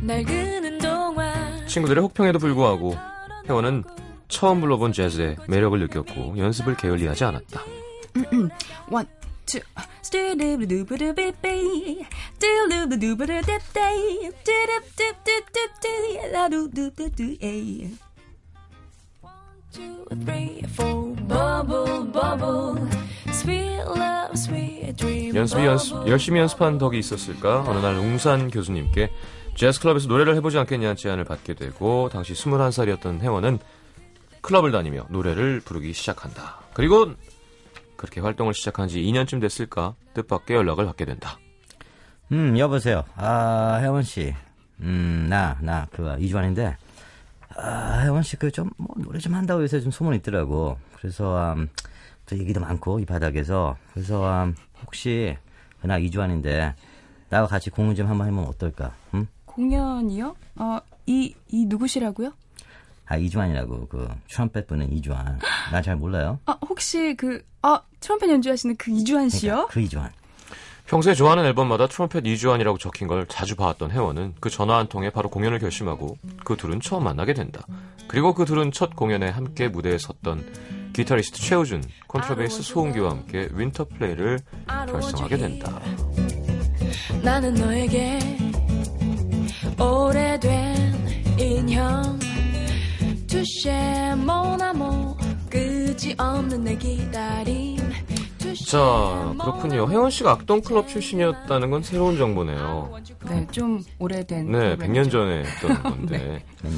[0.01, 0.78] 동안
[1.69, 2.97] 친구들의 혹평에도 불구하고
[3.49, 3.85] 혜원은
[4.29, 7.63] 처음 불러본 재즈의 매력을 느꼈고 연습을 게을리하지 않았다.
[25.35, 27.65] 연습이 연습, 열심히 연습한 덕이 있었을까?
[27.67, 29.11] 어느 날 웅산 교수님께
[29.59, 33.59] 재즈 클럽에서 노래를 해보지 않겠냐는 제안을 받게 되고 당시 21살이었던 혜원은
[34.40, 36.61] 클럽을 다니며 노래를 부르기 시작한다.
[36.75, 37.12] 그리고
[37.97, 39.97] 그렇게 활동을 시작한 지 2년쯤 됐을까?
[40.14, 41.40] 뜻밖의 연락을 받게 된다.
[42.31, 43.03] 음, 여보세요.
[43.16, 44.33] 아, 혜원 씨.
[44.81, 46.77] 음, 나, 나, 그거, 이주환인데.
[47.57, 50.79] 아, 혜원 씨, 그 좀, 뭐, 노래 좀 한다고 요새 좀 소문이 있더라고.
[50.97, 51.68] 그래서, 음,
[52.27, 53.77] 또 얘기도 많고, 이 바닥에서.
[53.92, 55.37] 그래서, 음, 혹시,
[55.83, 56.77] 나 이주환인데,
[57.29, 58.94] 나와 같이 공연 좀 한번 해보면 어떨까?
[59.14, 59.27] 응?
[59.62, 60.37] 공연이요?
[60.57, 62.33] 어, 이, 이 누구시라고요?
[63.07, 65.40] 아 이주환이라고 그 트럼펫 부는 이주환.
[65.73, 66.38] 나 잘 몰라요.
[66.47, 69.53] 아, 혹시 그, 아, 트럼펫 연주하시는 그 이주환 씨요?
[69.53, 70.11] 그러니까 그 이주환.
[70.87, 75.29] 평소에 좋아하는 앨범마다 트럼펫 이주환이라고 적힌 걸 자주 봐왔던 혜원은 그 전화 한 통에 바로
[75.29, 77.62] 공연을 결심하고 그 둘은 처음 만나게 된다.
[78.07, 84.38] 그리고 그 둘은 첫 공연에 함께 무대에 섰던 기타리스트 최우준, 콘트라베이스 소은규와 함께 윈터 플레이를
[84.66, 85.81] 결성하게 된다.
[87.23, 88.18] 나는 너에게
[89.79, 92.19] 오래된 인형
[94.12, 95.17] mon amour
[95.51, 97.79] 끝이 없는 내 기다림
[98.67, 99.88] 자, 그렇군요.
[99.91, 102.99] 혜원 씨가 악동 클럽 출신이었다는 건 새로운 정보네요.
[103.29, 104.51] 네, 좀 오래된.
[104.51, 105.09] 네, 프로그램이죠.
[105.09, 106.45] 100년 전에 했던 건데.
[106.61, 106.73] 전.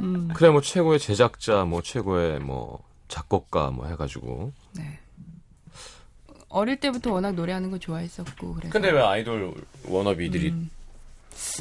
[0.00, 4.52] 음, 그래, 뭐 최고의 제작자, 뭐 최고의 뭐 작곡가 뭐 해가지고.
[4.72, 4.98] 네.
[6.48, 8.72] 어릴 때부터 워낙 노래하는 거 좋아했었고, 그래서.
[8.72, 9.54] 근데 왜 아이돌
[9.86, 10.70] 워너비들이 음.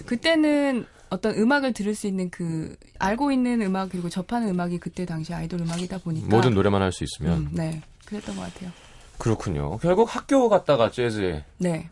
[0.05, 5.33] 그때는 어떤 음악을 들을 수 있는 그, 알고 있는 음악, 그리고 접하는 음악이 그때 당시
[5.33, 6.27] 아이돌 음악이다 보니까.
[6.27, 7.81] 모든 노래만 할 수 있으면 음, 네.
[8.05, 8.71] 그랬던 것 같아요.
[9.17, 9.77] 그렇군요.
[9.77, 11.89] 결국 학교 갔다가 재즈에 네.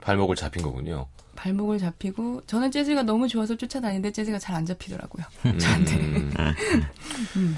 [0.00, 1.06] 발목을 잡힌 거군요.
[1.36, 5.24] 발목을 잡히고, 저는 재즈가 너무 좋아서 쫓아다니는데 재즈가 잘 안 잡히더라고요.
[5.58, 5.96] 저한테.
[7.36, 7.56] 음.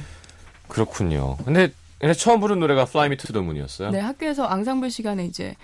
[0.69, 1.37] 그렇군요.
[1.39, 3.91] 근데, 근데 처음 부른 노래가 Fly Me to the Moon이었어요.
[3.91, 5.57] 네, 학교에서 앙상블 시간에 이제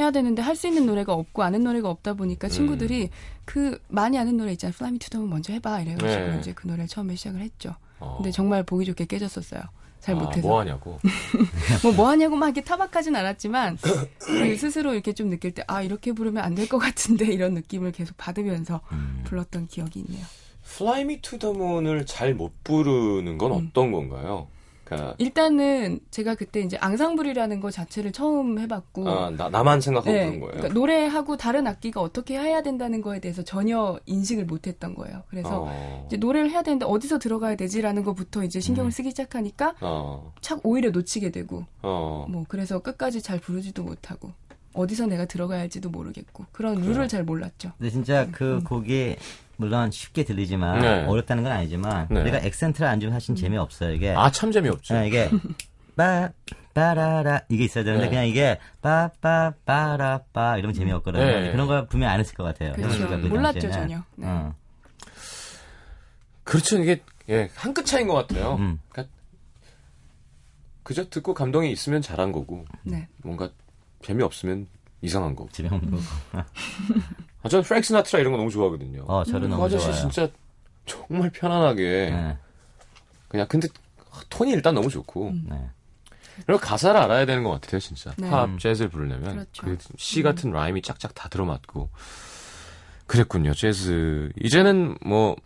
[0.00, 2.50] 해야 되는데 할 수 있는 노래가 없고 아는 노래가 없다 보니까 음.
[2.50, 3.10] 친구들이
[3.44, 4.74] 그 많이 아는 노래 있잖아요.
[4.74, 6.38] Fly Me to the Moon 먼저 해봐 이래가지고 네.
[6.40, 7.74] 이제 그 노래를 처음에 시작을 했죠.
[7.98, 8.16] 어.
[8.16, 9.62] 근데 정말 보기 좋게 깨졌었어요.
[10.00, 10.48] 잘 아, 못해서.
[10.48, 10.98] 뭐 하냐고.
[11.82, 13.76] 뭐, 뭐 하냐고 막 이렇게 타박하진 않았지만,
[14.18, 17.92] 그 스스로 이렇게 좀 느낄 때, 아, 이렇게 부르면 안 될 것 같은데, 이런 느낌을
[17.92, 19.20] 계속 받으면서 음.
[19.24, 20.24] 불렀던 기억이 있네요.
[20.64, 23.68] Fly Me to the Moon을 잘 못 부르는 건 음.
[23.68, 24.48] 어떤 건가요?
[24.90, 30.26] 그러니까 일단은 제가 그때 이제 앙상블이라는 거 자체를 처음 해봤고, 아, 나, 나만 생각하고 네,
[30.26, 30.52] 부른 거예요.
[30.52, 35.22] 그러니까 노래하고 다른 악기가 어떻게 해야 된다는 거에 대해서 전혀 인식을 못했던 거예요.
[35.28, 36.04] 그래서 어.
[36.06, 40.32] 이제 노래를 해야 되는데 어디서 들어가야 되지라는 것부터 이제 신경을 쓰기 시작하니까 어.
[40.40, 42.26] 착 오히려 놓치게 되고, 어.
[42.28, 44.32] 뭐 그래서 끝까지 잘 부르지도 못하고
[44.72, 47.72] 어디서 내가 들어가야 할지도 모르겠고 그런 룰을 잘 몰랐죠.
[47.78, 49.16] 근데 진짜 그 곡이
[49.56, 51.04] 물론 쉽게 들리지만 네.
[51.04, 52.20] 어렵다는 건 아니지만 네.
[52.20, 53.92] 우리가 액센트를 안 주면 사실 재미없어요.
[53.92, 54.94] 이게 아, 참 재미없죠.
[54.94, 55.28] 네, 이게
[55.96, 56.30] 빠
[56.72, 58.10] 빠라라 이게 있어야 되는데 네.
[58.10, 61.22] 그냥 이게 빠빠 빠라 빠 이러면 재미없거든요.
[61.24, 61.50] 네.
[61.52, 62.72] 그런 거 분명 안 했을 것 같아요.
[62.72, 63.08] 그렇죠.
[63.08, 63.70] 그 몰랐죠.
[63.70, 63.98] 전혀.
[64.16, 64.26] 네.
[64.28, 64.54] 어.
[66.44, 66.78] 그렇죠.
[66.78, 68.54] 이게, 예, 한 끗 차이인 것 같아요.
[68.56, 68.80] 음.
[68.88, 69.14] 그러니까
[70.82, 73.08] 그저 듣고 감동이 있으면 잘한 거고, 네.
[73.22, 73.50] 뭔가
[74.02, 74.66] 재미없으면
[75.02, 75.48] 이상한 거고.
[75.50, 76.02] 집에 오는 거고.
[77.42, 79.04] 아, 저는 프랭크 시나트라 이런 거 너무 좋아하거든요.
[79.06, 80.00] 어, 저는 그 너무 아저씨 좋아요.
[80.00, 80.28] 진짜
[80.86, 82.38] 정말 편안하게 네.
[83.28, 83.68] 그냥 근데
[84.28, 85.70] 톤이 일단 너무 좋고 네.
[86.46, 88.28] 그리고 가사를 알아야 되는 것 같아요 진짜 네.
[88.28, 89.92] 팝 재즈를 부르려면 그렇죠.
[89.94, 91.90] 그 시 같은 라임이 짝짝 다 들어맞고
[93.06, 95.36] 그랬군요 재즈 이제는 뭐,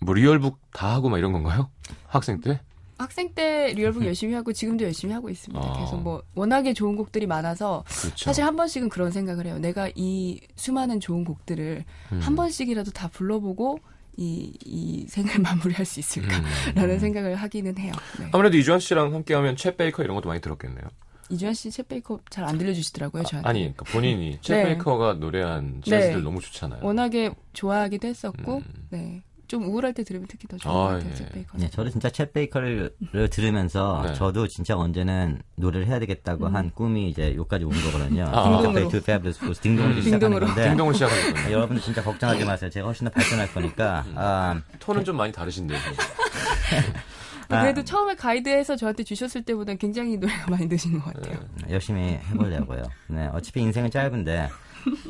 [0.00, 1.70] 뭐 Real Book 다 하고 막 이런 건가요
[2.06, 2.60] 학생 때
[2.98, 5.64] 학생 때 Real Book 열심히 하고 지금도 열심히 하고 있습니다.
[5.64, 5.80] 아.
[5.80, 9.58] 계속 뭐 워낙에 좋은 곡들이 많아서 그렇죠 사실 한 번씩은 그런 생각을 해요.
[9.58, 12.20] 내가 이 수많은 좋은 곡들을 음.
[12.20, 13.80] 한 번씩이라도 다 불러보고
[14.16, 16.00] 이, 이 생을 마무리할 수 음.
[16.00, 17.92] 있을까라는 생각을 하기는 해요.
[18.18, 18.28] 네.
[18.32, 20.84] 아무래도 이주한 씨랑 함께하면 챗 베이커 이런 것도 많이 들었겠네요
[21.28, 23.48] 이주한 씨, 챗 베이커 잘 안 들려주시더라고요, 저한테.
[23.48, 24.64] 아, 니 그러니까 본인이 챗 네.
[24.64, 26.22] 베이커가 노래한 재즈들 네.
[26.22, 28.86] 너무 좋잖아요 워낙에 좋아하기도 했었고, 음.
[28.90, 29.22] 네.
[29.48, 31.14] 좀 우울할 때 들으면 특히 더 좋은 아, 것 같아요, 예.
[31.14, 31.58] 챗 베이커.
[31.58, 32.90] 네, 저도 진짜 챗 베이커를
[33.30, 34.14] 들으면서 네.
[34.14, 38.24] 저도 진짜 언제는 노래를 해야 되겠다고 한 꿈이 이제 여기까지 온 거거든요.
[38.32, 38.60] 아.
[38.60, 38.88] 딩동으로.
[38.88, 40.02] 음.
[40.02, 40.46] 시작하는 딩동으로.
[40.46, 42.70] 건데 행동을 시작하셨군요 아, 여러분들 진짜 걱정하지 마세요.
[42.70, 44.04] 제가 훨씬 더 발전할 거니까.
[44.14, 45.78] 아, 톤은 좀 많이 다르신데요
[47.48, 51.38] 아, 그래도 처음에 가이드해서 저한테 주셨을 때보다 굉장히 노래가 많이 느신 것 같아요.
[51.70, 52.82] 열심히 해보려고요.
[53.06, 54.48] 네, 어차피 인생은 짧은데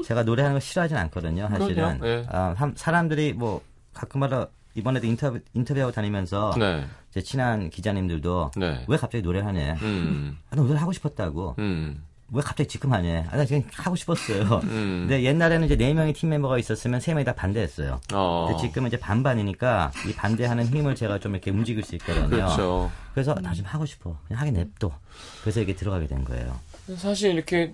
[0.04, 1.48] 제가 노래하는 거 싫어하진 않거든요.
[1.48, 2.26] 사실은.
[2.28, 3.62] 아, 한- 사람들이 뭐
[3.96, 6.84] 가끔마다 이번에도 인터뷰 인터뷰하고 다니면서 네.
[7.10, 8.84] 제 친한 기자님들도 네.
[8.86, 9.78] 왜 갑자기 노래하냐?
[9.82, 10.38] 음.
[10.50, 11.56] 아, 나 노래 하고 싶었다고.
[11.58, 12.04] 음.
[12.32, 13.28] 왜 갑자기 지금 하냐?
[13.30, 14.42] 아, 나 지금 하고 싶었어요.
[14.64, 15.06] 음.
[15.08, 18.00] 근데 옛날에는 이제 네 명의 팀 멤버가 있었으면 세 명이 다 반대했어요.
[18.12, 18.46] 어.
[18.48, 22.28] 근데 지금은 이제 반반이니까 이 반대하는 힘을 제가 좀 이렇게 움직일 수 있거든요.
[22.28, 22.90] 그렇죠.
[23.14, 24.18] 그래서 나좀 하고 싶어.
[24.26, 24.92] 그냥 하게 냅둬.
[25.40, 26.58] 그래서 이게 들어가게 된 거예요.
[26.96, 27.72] 사실 이렇게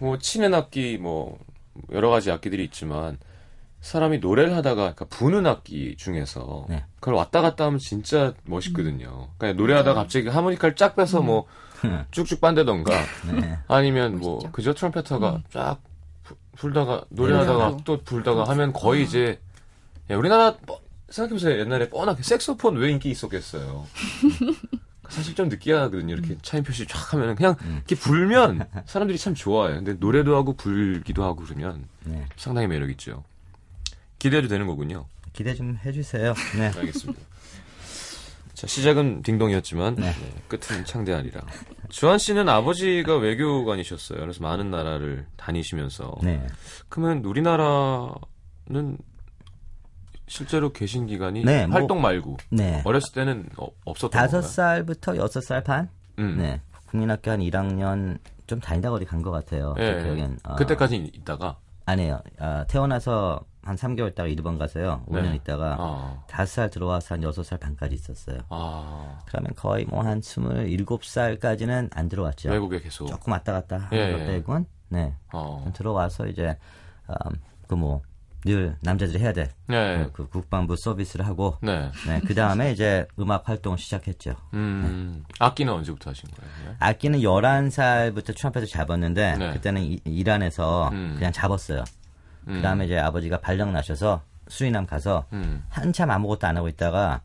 [0.00, 1.38] 뭐 치는 악기 뭐
[1.92, 3.18] 여러 가지 악기들이 있지만
[3.80, 6.84] 사람이 노래를 하다가 그러니까 부는 악기 중에서 네.
[6.96, 9.28] 그걸 왔다 갔다 하면 진짜 멋있거든요.
[9.38, 11.46] 그러니까 노래하다 가 갑자기 하모니카를 쫙 빼서 뭐
[12.10, 12.92] 쭉쭉 빤대던가
[13.40, 13.58] 네.
[13.68, 14.52] 아니면 뭐 멋있죠.
[14.52, 15.78] 그저 트럼펫터가 쫙
[16.24, 17.78] 부- 불다가 노래하다가.
[17.84, 19.40] 또 불다가 하면 거의 이제
[20.10, 20.76] 야, 우리나라 뻔-
[21.08, 21.58] 생각해보세요.
[21.60, 23.86] 옛날에 뻔하게 색소폰 왜 인기 있었겠어요.
[25.08, 26.14] 사실 좀 느끼하거든요.
[26.14, 29.76] 이렇게 차인표 씨쫙 하면 그냥 이렇게 불면 사람들이 참 좋아해요.
[29.76, 32.26] 근데 노래도 하고 불기도 하고 그러면 네.
[32.36, 33.24] 상당히 매력 있죠.
[34.20, 35.06] 기대해도 되는 거군요.
[35.32, 36.34] 기대 좀 해주세요.
[36.56, 36.66] 네.
[36.76, 37.20] 알겠습니다.
[38.54, 40.12] 자, 시작은 딩동이었지만 네,
[40.48, 41.40] 끝은 창대하리라.
[41.88, 44.20] 주한 씨는 아버지가 외교관이셨어요.
[44.20, 46.46] 그래서 많은 나라를 다니시면서 네.
[46.90, 48.98] 그러면 우리나라는
[50.28, 52.82] 실제로 계신 기간이 네, 뭐- 활동 말고 네.
[52.84, 54.42] 어렸을 때는 어, 없었던 다섯?
[54.42, 55.88] 살부터 여섯 살 반?
[56.18, 56.36] 음.
[56.36, 56.60] 네.
[56.86, 59.74] 국민학교 한 1학년 좀 다니다가 어디 간것 같아요.
[59.78, 60.38] 예, 제 기억엔.
[60.44, 61.56] 어, 그때까지 있다가
[61.86, 62.20] 아니에요.
[62.38, 65.04] 아, 태어나서 한 3개월 있다가 일본 가서요.
[65.08, 65.34] 5년 네.
[65.36, 68.38] 있다가 아, 다섯 살 들어와서 한 여섯 살 반까지 있었어요.
[68.48, 72.50] 아 그러면 거의 뭐 한 27살까지는 안 들어왔죠.
[72.50, 74.26] 외국에 계속 조금 왔다 갔다 예, 하는 것 예.
[74.26, 75.14] 빼곤 네.
[75.32, 75.70] 어.
[75.76, 76.56] 들어와서 이제
[77.68, 78.02] 그뭐
[78.44, 79.50] 늘 남자들이 해야 돼.
[79.68, 80.08] 네.
[80.14, 81.92] 그 국방부 서비스를 하고 네.
[82.08, 84.34] 네, 그 다음에 이제 음악 활동을 시작했죠.
[84.54, 85.22] 음.
[85.38, 86.52] 악기는 언제부터 하신 거예요?
[86.70, 86.76] 네?
[86.80, 89.52] 악기는 11살부터 트럼펫을 잡았는데 네.
[89.52, 91.14] 그때는 이- 이란에서 음.
[91.18, 91.84] 그냥 잡았어요.
[92.50, 92.56] 음.
[92.56, 95.64] 그 다음에 이제 아버지가 발령 나셔서 수리남 가서 음.
[95.68, 97.20] 한참 아무것도 안 하고 있다가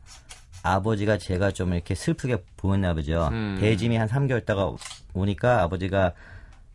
[0.62, 3.28] 아버지가 제가 좀 이렇게 슬프게 보였나 보죠.
[3.32, 3.58] 음.
[3.60, 4.72] 배짐이 한 3개월 있다가
[5.14, 6.12] 오니까 아버지가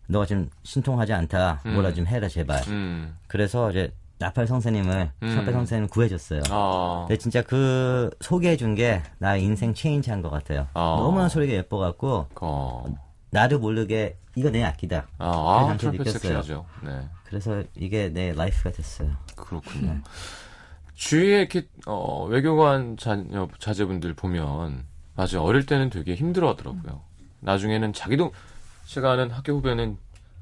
[0.08, 1.62] 너가 지금 신통하지 않다.
[1.66, 2.62] 뭐라 좀 해라 제발.
[2.68, 3.18] 음.
[3.28, 5.28] 그래서 이제 나팔 선생님을 음.
[5.28, 6.42] 트럼펫 선생님 구해줬어요.
[6.52, 7.06] 아.
[7.08, 10.68] 근데 진짜 그 소개해준 게 나 인생 체인지한 것 같아요.
[10.74, 10.96] 아.
[11.00, 12.86] 너무나 소리가 예뻐갖고 어.
[13.32, 15.08] 나도 모르게 이거 내 악기다.
[15.18, 16.66] 아, 아 그렇게 트럼펫 느꼈어요.
[16.84, 17.00] 네.
[17.32, 19.10] 그래서 이게 내 life가 됐어요.
[19.38, 20.02] 그렇군요.
[20.96, 24.84] 주위에 이렇게 어, 외교관 자녀 자제분들 보면
[25.16, 25.42] 맞아요.
[25.42, 27.02] 어릴 때는 되게 힘들어하더라고요.
[27.40, 28.34] 나중에는 자기도
[28.86, 29.98] 제가 아는 학교 후배는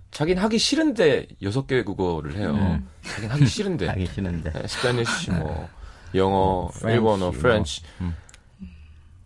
[0.09, 2.81] 자기는 하기 싫은데 여섯 개 국어를 해요.
[3.03, 4.51] 자기는 하기 싫은데 하기 싫은데.
[4.51, 5.69] 네, Spanish 뭐
[6.15, 7.31] 영어, French, 일본어, 뭐.
[7.31, 7.83] French.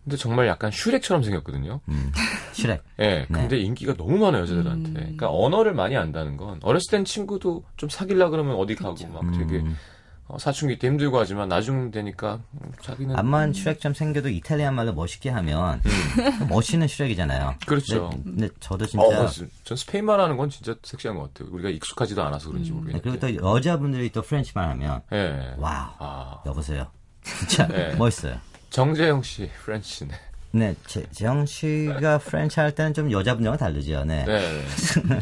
[0.04, 1.80] 근데 정말 약간 슈렉처럼 생겼거든요.
[2.52, 2.82] 슈렉.
[3.00, 4.92] 예, 근데 인기가 너무 많아요, 여자들한테.
[4.92, 9.56] 그러니까 언어를 많이 안다는 건 어렸을 땐 친구도 좀 사귀려 그러면 어디 가고 막 되게
[9.60, 9.76] 음.
[10.26, 14.94] 어, 사춘기 때 힘들고 하지만 나중 되니까 음, 자기는 암만 슈렉 좀 생겨도 Italian 말로
[14.94, 15.82] 멋있게 하면
[16.48, 17.48] 멋있는 슈렉이잖아요.
[17.50, 17.54] 음.
[17.66, 18.08] 그렇죠.
[18.10, 19.28] 근데, 근데 저도 진짜 어,
[19.64, 21.52] 전 스페인 말 하는 건 진짜 섹시한 것 같아요.
[21.52, 23.18] 우리가 익숙하지도 않아서 그런지 네, 모르겠는데.
[23.18, 25.54] 그리고 또 여자분들이 또 French 말 하면 예.
[25.58, 26.86] wow 아, 여보세요.
[27.22, 27.94] 진짜 네.
[27.96, 28.38] 멋있어요.
[28.78, 30.10] 정재영 씨 French네.
[30.50, 34.04] 네, 제, 재영 씨가 French 할 때는 좀 여자분들과 다르죠.
[34.04, 34.24] 네.
[34.24, 34.62] 네.
[35.08, 35.20] 네.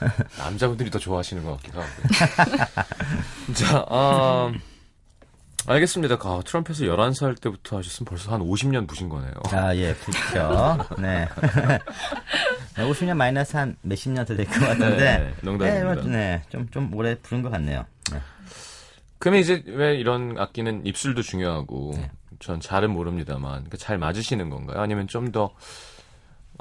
[0.38, 1.90] 남자분들이 더 좋아하시는 것 같기도 하고.
[3.54, 4.52] 자, 아,
[5.66, 6.16] 알겠습니다.
[6.20, 9.32] 아, 트럼펫을 11살 때부터 하셨으면 벌써 한 50년 부신 거네요.
[9.50, 10.78] 아, 예, 그렇죠.
[11.00, 11.26] 네.
[12.76, 14.96] 50년 마이너스 한 몇십 년 더 될 것 같은데.
[14.96, 15.94] 네, 농담입니다.
[15.94, 17.86] 네, 뭐, 네, 좀, 좀 오래 부른 것 같네요.
[18.12, 18.18] 네.
[19.18, 22.10] 그러면 이제 왜 이런 악기는 입술도 중요하고 네.
[22.44, 24.80] 전 잘은 모릅니다만 그러니까 잘 맞으시는 건가요?
[24.80, 25.50] 아니면 좀 더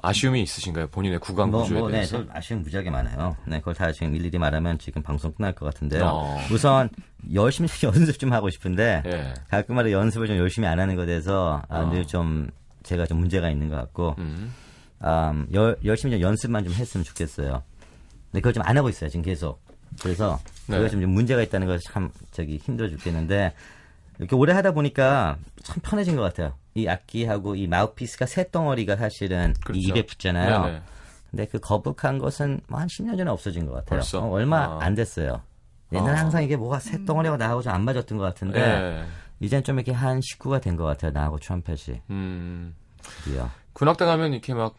[0.02, 0.88] 아쉬움이 있으신가요?
[0.88, 2.18] 본인의 구강 뭐, 구조에 뭐, 네, 대해서?
[2.18, 3.36] 좀 아쉬운 무지하게 많아요.
[3.46, 6.04] 네, 그걸 다 지금 일일이 말하면 지금 방송 끝날 것 같은데요.
[6.06, 6.40] 어.
[6.52, 6.90] 우선,
[7.34, 9.34] 열심히 연습 좀 하고 싶은데, 예.
[9.50, 11.90] 가끔마다 연습을 좀 열심히 안 하는 것에 대해서, 아, 어.
[11.92, 12.50] 늘 좀,
[12.82, 14.52] 제가 좀 문제가 있는 것 같고, 음.
[15.04, 17.62] 음, 열, 열심히 좀 연습만 좀 했으면 좋겠어요.
[18.32, 19.62] 근데 그걸 좀 안 하고 있어요, 지금 계속.
[20.02, 20.78] 그래서, 네.
[20.78, 23.54] 그거 좀 문제가 있다는 걸 참, 저기, 힘들어 죽겠는데,
[24.20, 26.54] 이렇게 오래 하다 보니까 참 편해진 것 같아요.
[26.76, 29.80] 이 악기하고 이 마우피스가 새 덩어리가 사실은 그렇죠.
[29.80, 30.66] 이 입에 붙잖아요.
[30.66, 30.82] 네네.
[31.32, 34.00] 근데 그 거북한 것은 뭐한 10년 전에 없어진 것 같아요.
[34.00, 34.20] 벌써?
[34.20, 34.80] 어, 얼마 아.
[34.82, 35.42] 안 됐어요.
[35.92, 36.20] 옛날 아.
[36.20, 39.06] 항상 이게 뭐가 새 덩어리가 나하고 좀 안 맞았던 것 같은데, 예.
[39.40, 41.12] 이젠 좀 이렇게 한 식구가 된 것 같아요.
[41.12, 42.02] 나하고 트럼펫이.
[42.10, 42.76] 음.
[43.24, 43.50] 드디어.
[43.74, 44.76] 군악대 가면 이렇게 막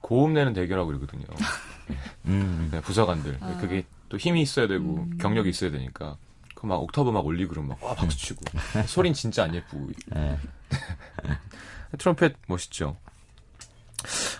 [0.00, 1.24] 고음 내는 대결하고 그러거든요.
[2.26, 2.68] 음.
[2.72, 3.38] 네, 부사관들.
[3.60, 6.16] 그게 또 힘이 있어야 되고 경력이 있어야 되니까.
[6.66, 8.40] 그 막 옥타브 막 올리고 그러면 막 와, 박수 치고.
[8.86, 9.88] 소린 진짜 안 예쁘고.
[10.08, 10.38] 네.
[11.98, 12.96] 트럼펫 멋있죠.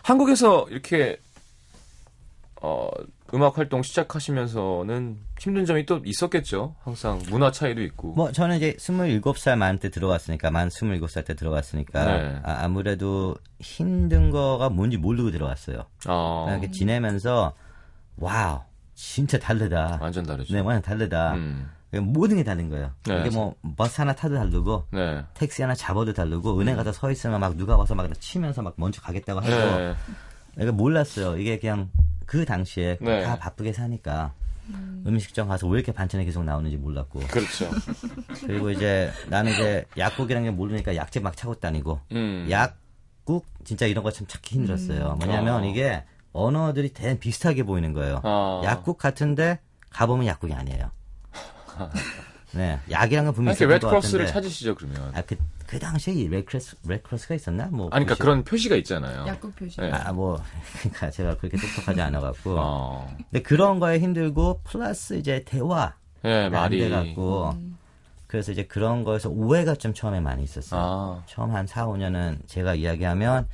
[0.03, 1.19] 한국에서 이렇게
[2.63, 2.89] 어,
[3.35, 6.75] 음악 활동 시작하시면서는 힘든 점이 또 있었겠죠.
[6.83, 8.13] 항상 문화 차이도 있고.
[8.15, 12.41] 뭐 저는 이제 27살 만 때 들어갔으니까 만 27살 때 들어갔으니까 네.
[12.43, 15.85] 아, 무래도 힘든 거가 뭔지 모르고 들어갔어요.
[16.07, 17.55] 아, 그냥 이렇게 지내면서
[18.17, 18.61] wow
[18.95, 19.99] 진짜 다르다.
[20.01, 20.55] 완전 다르죠.
[20.55, 21.35] 네, 완전 다르다.
[21.35, 22.91] 음, 모든 게 다른 거예요.
[23.07, 23.21] 네.
[23.21, 25.25] 이게 뭐 버스 하나 타도 다르고 네.
[25.35, 29.01] 택시 하나 잡아도 다르고 은행 가서 서 있으면 막 누가 와서 막 치면서 막 먼저
[29.01, 29.49] 가겠다고 하고
[29.79, 29.95] 네.
[30.61, 31.39] 이거 몰랐어요.
[31.39, 31.89] 이게 그냥
[32.27, 33.23] 그 당시에 네.
[33.23, 34.33] 다 바쁘게 사니까
[35.07, 37.71] 음식점 가서 왜 이렇게 반찬이 계속 나오는지 몰랐고 그렇죠.
[38.47, 42.49] 그리고 이제 나는 이제 약국이라는 게 모르니까 약재 막 차고 다니고 음.
[42.51, 45.15] 약국 진짜 이런 거 참 찾기 힘들었어요.
[45.21, 45.67] 뭐냐면 어.
[45.67, 46.03] 이게
[46.33, 48.21] 언어들이 대단 비슷하게 보이는 거예요.
[48.25, 48.61] 아.
[48.65, 50.91] 약국 같은데 가보면 약국이 아니에요.
[52.53, 54.27] 네, 약이란 건 분명히 이렇게 있었던 것 Red Cross를.
[54.29, 55.13] 찾으시죠 그러면.
[55.15, 57.67] 아, 그, 그 당시에 이 Red Cross, Red Cross가 있었나?
[57.67, 57.89] 뭐.
[57.93, 59.27] 아니 그러니까 그런 표시가 있잖아요.
[59.27, 59.81] 약국 표시.
[59.81, 59.91] 네.
[59.91, 60.41] 아, 뭐,
[60.81, 62.57] 그러니까 제가 그렇게 똑똑하지 않아갖고.
[62.59, 63.15] 어.
[63.31, 65.95] 근데 그런 거에 힘들고, 플러스 이제 대화.
[66.25, 66.83] 예, 말이.
[66.83, 67.55] 안 돼갖고.
[68.27, 70.81] 그래서 이제 그런 거에서 오해가 좀 처음에 많이 있었어요.
[70.81, 71.23] 아.
[71.27, 73.47] 처음 한 4, 5년은 제가 이야기하면,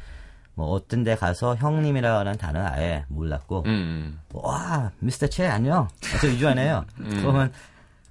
[0.54, 4.20] 뭐, 어떤 데 가서 형님이라는 단어 아예 몰랐고, 음.
[4.32, 5.88] 와, 미스터 채 안녕.
[6.20, 6.84] 저 이주환이에요.
[6.96, 7.52] 그러면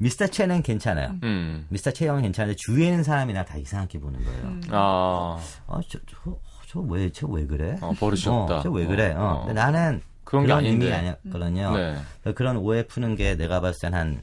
[0.02, 1.16] 미스터 채는 괜찮아요.
[1.24, 1.68] 음.
[1.70, 4.60] 미스터 채 형은 괜찮은데 주위에 있는 사람이 나 다 이상하게 보는 거예요.
[4.72, 5.40] 아.
[5.68, 6.38] 아, 저, 저,
[6.68, 7.78] 저 왜, 저 왜 그래?
[7.82, 8.62] 어, 버릇이 없다.
[8.64, 9.14] 저왜 그래?
[9.16, 9.22] 어.
[9.42, 9.46] 어.
[9.46, 10.86] 근데 나는 그런 게 아닌데.
[10.88, 11.78] 의미 아니었거든요.
[11.78, 12.34] 네.
[12.34, 14.22] 그런 오해 푸는 게 내가 봤을 땐 한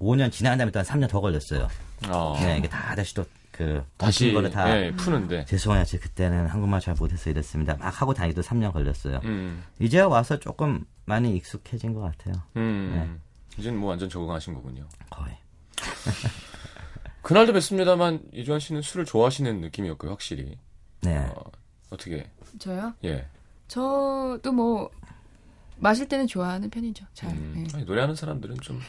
[0.00, 1.68] 5년 지난 다음에 또 한 3년 더 걸렸어요.
[2.08, 2.36] 어.
[2.40, 4.68] 네, 이게 다 다시 또 그, 다시 거를 다.
[4.76, 5.44] 예, 푸는데.
[5.46, 5.84] 죄송해요.
[5.84, 7.76] 제가 그때는 한국말 잘 못해서 이랬습니다.
[7.76, 9.20] 막 하고 다니도 3년 걸렸어요.
[9.24, 9.62] 음.
[9.78, 12.42] 이제 와서 조금 많이 익숙해진 것 같아요.
[12.56, 13.20] 음.
[13.58, 14.88] 이제는 뭐 완전 적응하신 거군요.
[15.10, 15.36] 거의.
[17.22, 20.58] 그날도 뵀습니다만 이주환 씨는 술을 좋아하시는 느낌이었고요, 확실히.
[21.02, 21.18] 네.
[21.18, 21.44] 어,
[21.90, 22.30] 어떻게?
[22.58, 22.92] 저요?
[23.04, 23.26] 예.
[23.68, 24.90] 저도 뭐
[25.78, 27.06] 마실 때는 좋아하는 편이죠.
[27.14, 27.30] 잘.
[27.30, 27.54] 음.
[27.56, 27.66] 네.
[27.74, 28.80] 아니, 노래하는 사람들은 좀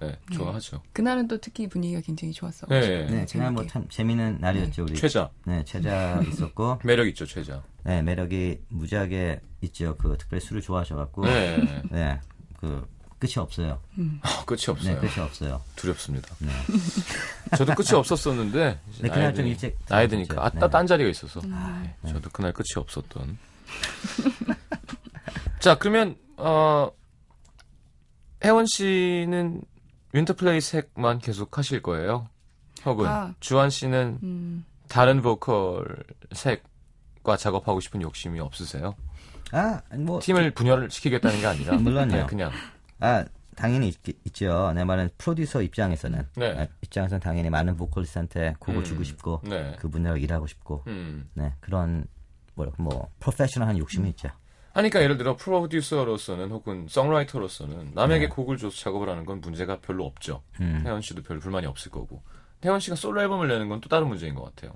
[0.00, 0.82] 네, 좋아하죠.
[0.92, 2.66] 그날은 또 특히 분위기가 굉장히 좋았어.
[2.66, 3.06] 네, 네.
[3.06, 4.94] 네, 그날 뭐 참 재미있는 날이었죠, 우리.
[4.94, 5.30] 최자.
[5.46, 7.62] 네, 최자 있었고, 매력 있죠, 최자.
[7.84, 9.96] 네, 매력이 무지하게 있죠.
[9.96, 12.20] 그, 특별히 술을 좋아하셔갖고, 네, 네.
[12.58, 12.86] 그,
[13.18, 13.80] 끝이 없어요.
[14.22, 15.00] 아, 끝이 네, 없어요.
[15.00, 15.62] 끝이 없어요.
[15.76, 16.34] 두렵습니다.
[16.38, 16.48] 네.
[17.56, 20.68] 저도 끝이 없었었는데 이제 네, 그날 나이 좀 드니- 일찍 나이 드니까 아, 네.
[20.68, 23.38] 딴 자리가 있어서 네, 저도 그날 끝이 없었던.
[25.60, 26.90] 자 그러면 어
[28.44, 29.62] 혜원 씨는
[30.12, 32.28] 윈터플레이 색만 계속 하실 거예요?
[32.84, 33.34] 혹은 아.
[33.40, 34.64] 주한 씨는 음.
[34.88, 38.94] 다른 보컬 색과 작업하고 싶은 욕심이 없으세요?
[39.52, 42.14] 아, 아니, 뭐, 팀을 분열을 시키겠다는 게 아니라 물론요.
[42.14, 42.50] 네, 그냥
[43.00, 43.24] 아,
[43.54, 46.28] 당연히 있, 죠내 말은 프로듀서 입장에서는.
[46.36, 46.60] 네.
[46.60, 48.84] 아, 입장에서는 당연히 많은 보컬리스트한테 곡을 음.
[48.84, 49.74] 주고 싶고, 네.
[49.78, 51.28] 그분들하고 일하고 싶고, 음.
[51.34, 52.06] 네, 그런,
[52.54, 54.28] 뭐, 뭐, 프로페셔널한 욕심이 있죠.
[54.74, 58.28] 아니, 그러니까 예를 들어 프로듀서로서는 혹은 songwriter로서는 남에게 네.
[58.28, 60.42] 곡을 줘서 작업을 하는 건 문제가 별로 없죠.
[60.60, 60.80] 음.
[60.82, 62.22] 태연 씨도 별 불만이 없을 거고.
[62.60, 64.74] 태연 씨가 솔로 앨범을 내는 건 또 다른 문제인 것 같아요.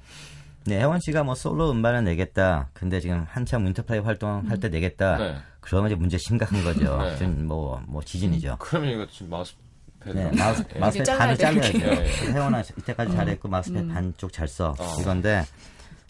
[0.67, 2.69] 네, 혜원 씨가 뭐 솔로 음반을 내겠다.
[2.75, 5.17] 근데 지금 한참 윈터플레이 활동할 때 내겠다.
[5.17, 5.37] 네.
[5.61, 6.99] 그러면 이제 문제 심각한 거죠.
[7.03, 7.17] 네.
[7.17, 8.57] 좀 뭐, 뭐 지진이죠.
[8.59, 9.55] 그러면 이거 지금 마우스
[10.01, 10.17] 패드.
[10.19, 10.79] 네, 마우스, 예.
[10.79, 11.79] 마우스패드 이제 반을 잘라야 잘라야죠.
[11.79, 12.33] 돼, 이렇게.
[12.33, 14.75] 혜원아, 이때까지 잘했고, 마우스패드 반쪽 잘 써.
[14.79, 14.97] 어.
[15.01, 15.45] 이건데,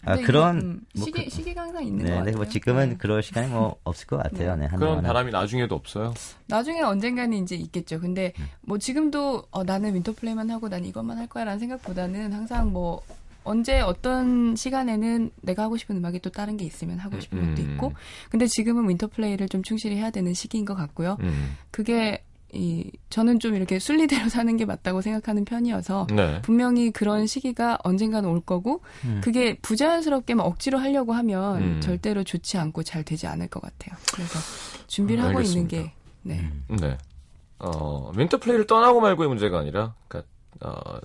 [0.03, 2.37] 아, 그런, 음, 뭐 시기 그- 시기가 항상 있는 네, 것 근데 같아요.
[2.37, 2.95] 뭐 지금은 네.
[2.97, 4.55] 그럴 시간이 뭐 없을 것 같아요.
[4.55, 5.03] 네, 그런 한동안은.
[5.03, 6.13] 바람이 나중에도 없어요.
[6.47, 7.99] 나중에 언젠가는 이제 있겠죠.
[7.99, 8.47] 근데 음.
[8.61, 13.01] 뭐 지금도 어, 나는 윈터플레이만 하고 난 이것만 할 거야라는 생각보다는 항상 뭐
[13.43, 17.61] 언제 어떤 시간에는 내가 하고 싶은 음악이 또 다른 게 있으면 하고 싶은 음, 것도
[17.61, 17.93] 있고
[18.29, 21.17] 근데 지금은 윈터플레이를 좀 충실히 해야 되는 시기인 것 같고요.
[21.21, 21.55] 음.
[21.71, 22.23] 그게
[22.53, 26.41] 이 저는 좀 이렇게 순리대로 사는 게 맞다고 생각하는 편이어서 네.
[26.41, 29.21] 분명히 그런 시기가 언젠가는 올 거고 음.
[29.23, 31.81] 그게 부자연스럽게 막 억지로 하려고 하면 음.
[31.81, 33.97] 절대로 좋지 않고 잘 되지 않을 것 같아요.
[34.13, 34.37] 그래서
[34.87, 35.77] 준비를 하고 있는 알겠습니다.
[35.77, 36.51] 게 네.
[36.67, 36.97] 네.
[37.59, 40.29] 어, 윈터 플레이를 떠나고 말고의 문제가 아니라, 그러니까,
[40.61, 40.99] 어,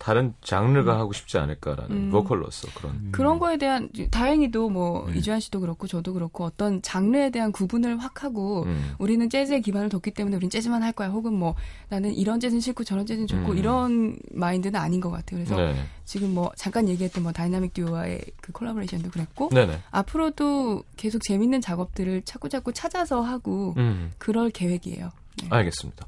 [0.00, 2.10] 다른 장르가 하고 싶지 않을까라는 음.
[2.10, 3.12] 보컬로서 그런.
[3.12, 5.14] 그런 거에 대한 다행히도 뭐 음.
[5.14, 8.94] 이주한 씨도 그렇고 저도 그렇고 어떤 장르에 대한 구분을 확 하고 음.
[8.98, 11.54] 우리는 재즈에 기반을 뒀기 때문에 우린 재즈만 할 거야 혹은 뭐
[11.90, 13.58] 나는 이런 재즈는 싫고 저런 재즈는 좋고 음.
[13.58, 15.44] 이런 마인드는 아닌 것 같아요.
[15.44, 15.74] 그래서 네.
[16.06, 19.80] 지금 뭐 잠깐 얘기했던 뭐 다이나믹 듀오와의 그 collaboration도 그랬고 네네.
[19.90, 24.12] 앞으로도 계속 재밌는 작업들을 자꾸 자꾸 찾아서 하고 음.
[24.16, 25.10] 그럴 계획이에요.
[25.42, 25.48] 네.
[25.50, 26.06] 알겠습니다.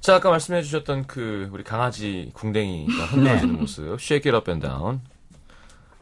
[0.00, 5.00] 자, 아까 말씀해 주셨던 그 우리 강아지 궁뎅이가 흔들어지는 모습, Shake It Up and Down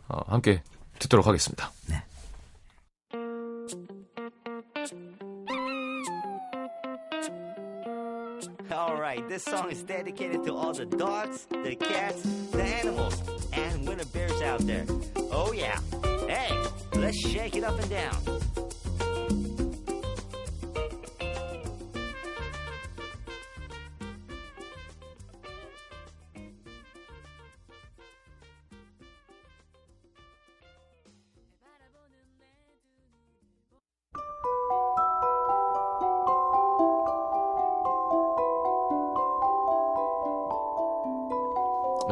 [0.09, 0.63] 어, 함께
[0.99, 1.71] 듣도록 하겠습니다.
[8.71, 14.05] Alright, this song is dedicated to all the dogs, the cats, the animals, and winter
[14.13, 14.85] bears out there.
[15.33, 15.79] Oh yeah.
[16.29, 16.53] Hey,
[16.95, 18.17] let's shake it up and down.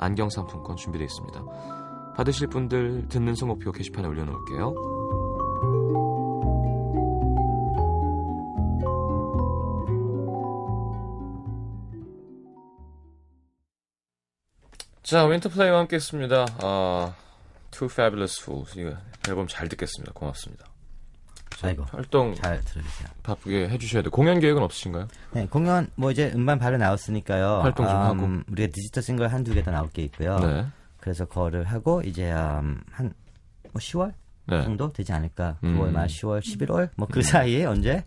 [0.00, 1.44] 안경 상품권 준비되어 있습니다.
[2.16, 4.74] 받으실 분들 듣는 성목표 게시판에 올려놓을게요.
[15.02, 16.46] 자, 윈터플레이와 함께 했습니다.
[16.62, 17.14] 아,
[17.70, 18.78] Two Fabulous Fools.
[18.78, 18.96] 이거
[19.28, 20.12] 앨범 잘 듣겠습니다.
[20.12, 20.69] 고맙습니다.
[21.62, 21.84] 아이고.
[21.90, 23.08] 활동 잘 들어주세요.
[23.22, 24.10] 바쁘게 해주셔야 돼요.
[24.10, 25.08] 공연 계획은 없으신가요?
[25.32, 27.60] 네, 공연 뭐 이제 음반 바로 나왔으니까요.
[27.62, 28.28] 활동 좀 하고.
[28.50, 30.38] 우리가 디지털 싱글 한두 개 더 나올 게 있고요.
[30.38, 30.66] 네.
[30.98, 33.12] 그래서 그거를 하고 이제 음, 한뭐
[33.76, 34.12] 10월
[34.46, 34.62] 네.
[34.64, 35.56] 정도 되지 않을까.
[35.64, 35.78] 음.
[35.78, 38.02] 9월 말 10월, 11월 뭐 그 사이에 언제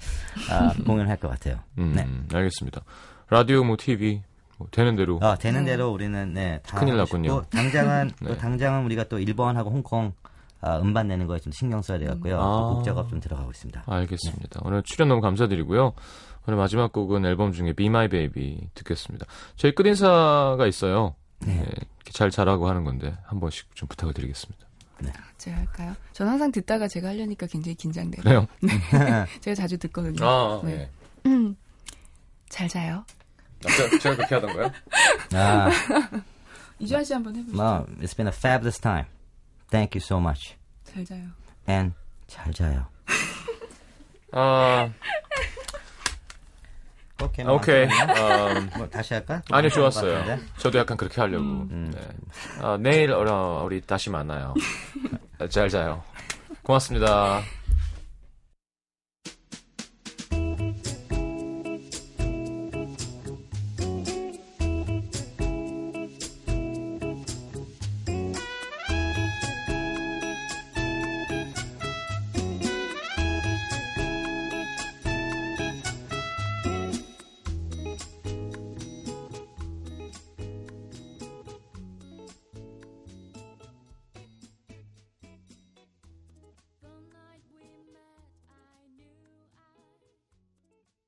[0.50, 1.60] 아, 공연할 것 같아요.
[1.78, 2.08] 음, 네.
[2.38, 2.82] 알겠습니다.
[3.30, 4.22] 라디오, 뭐, TV,
[4.58, 5.18] 뭐 되는 대로.
[5.22, 7.44] 어, 되는 대로 우리는 네, 다 큰일 났군요.
[7.50, 8.28] 당장은 네.
[8.30, 10.23] 또 당장은 우리가 또 일본하고 홍콩 아,
[10.82, 12.40] 음반 내는 거에 좀 신경 써야 돼갖고요.
[12.40, 12.70] 아.
[12.70, 13.84] 그 곡작업 좀 들어가고 있습니다.
[13.86, 14.62] 알겠습니다.
[14.64, 15.94] 오늘 출연 너무 감사드리고요.
[16.48, 19.26] 오늘 마지막 곡은 앨범 중에 Be My Baby 듣겠습니다.
[19.56, 21.16] 저희 끝인사가 있어요.
[21.40, 21.56] 네.
[21.58, 21.66] 네,
[22.12, 24.68] 잘 자라고 하는 건데 한 번씩 좀 부탁을 드리겠습니다.
[25.38, 25.96] 제가 할까요?
[26.14, 28.24] 전 항상 듣다가 제가 하려니까 굉장히 긴장돼요.
[28.24, 28.48] 그래요?
[29.42, 30.26] 제가 자주 듣거든요.
[30.26, 30.90] 아, 네.
[31.24, 31.30] 네.
[32.50, 33.04] 잘 자요.
[33.62, 34.72] 제가, 제가 그렇게 하던가요?
[35.34, 35.70] 아,
[36.80, 37.58] 이주환 씨 한번 해보시죠.
[37.58, 39.06] 뭐, it's been a fabulous time.
[39.74, 40.56] Thank you so much.
[40.84, 41.24] 잘 자요.
[41.68, 41.96] And
[42.28, 42.86] 잘 자요.
[44.32, 44.88] 아,
[47.20, 47.44] 오케이.
[47.44, 47.86] 오케이.
[47.86, 49.42] 음, 뭐 다시 할까?
[49.50, 50.38] 아니요, 것 좋았어요.
[50.58, 51.66] 저도 약간 그렇게 하려고.
[51.72, 51.90] 네.
[52.62, 54.54] 아, 내일 어, 우리 다시 만나요.
[55.50, 56.04] 잘 자요.
[56.62, 57.42] 고맙습니다.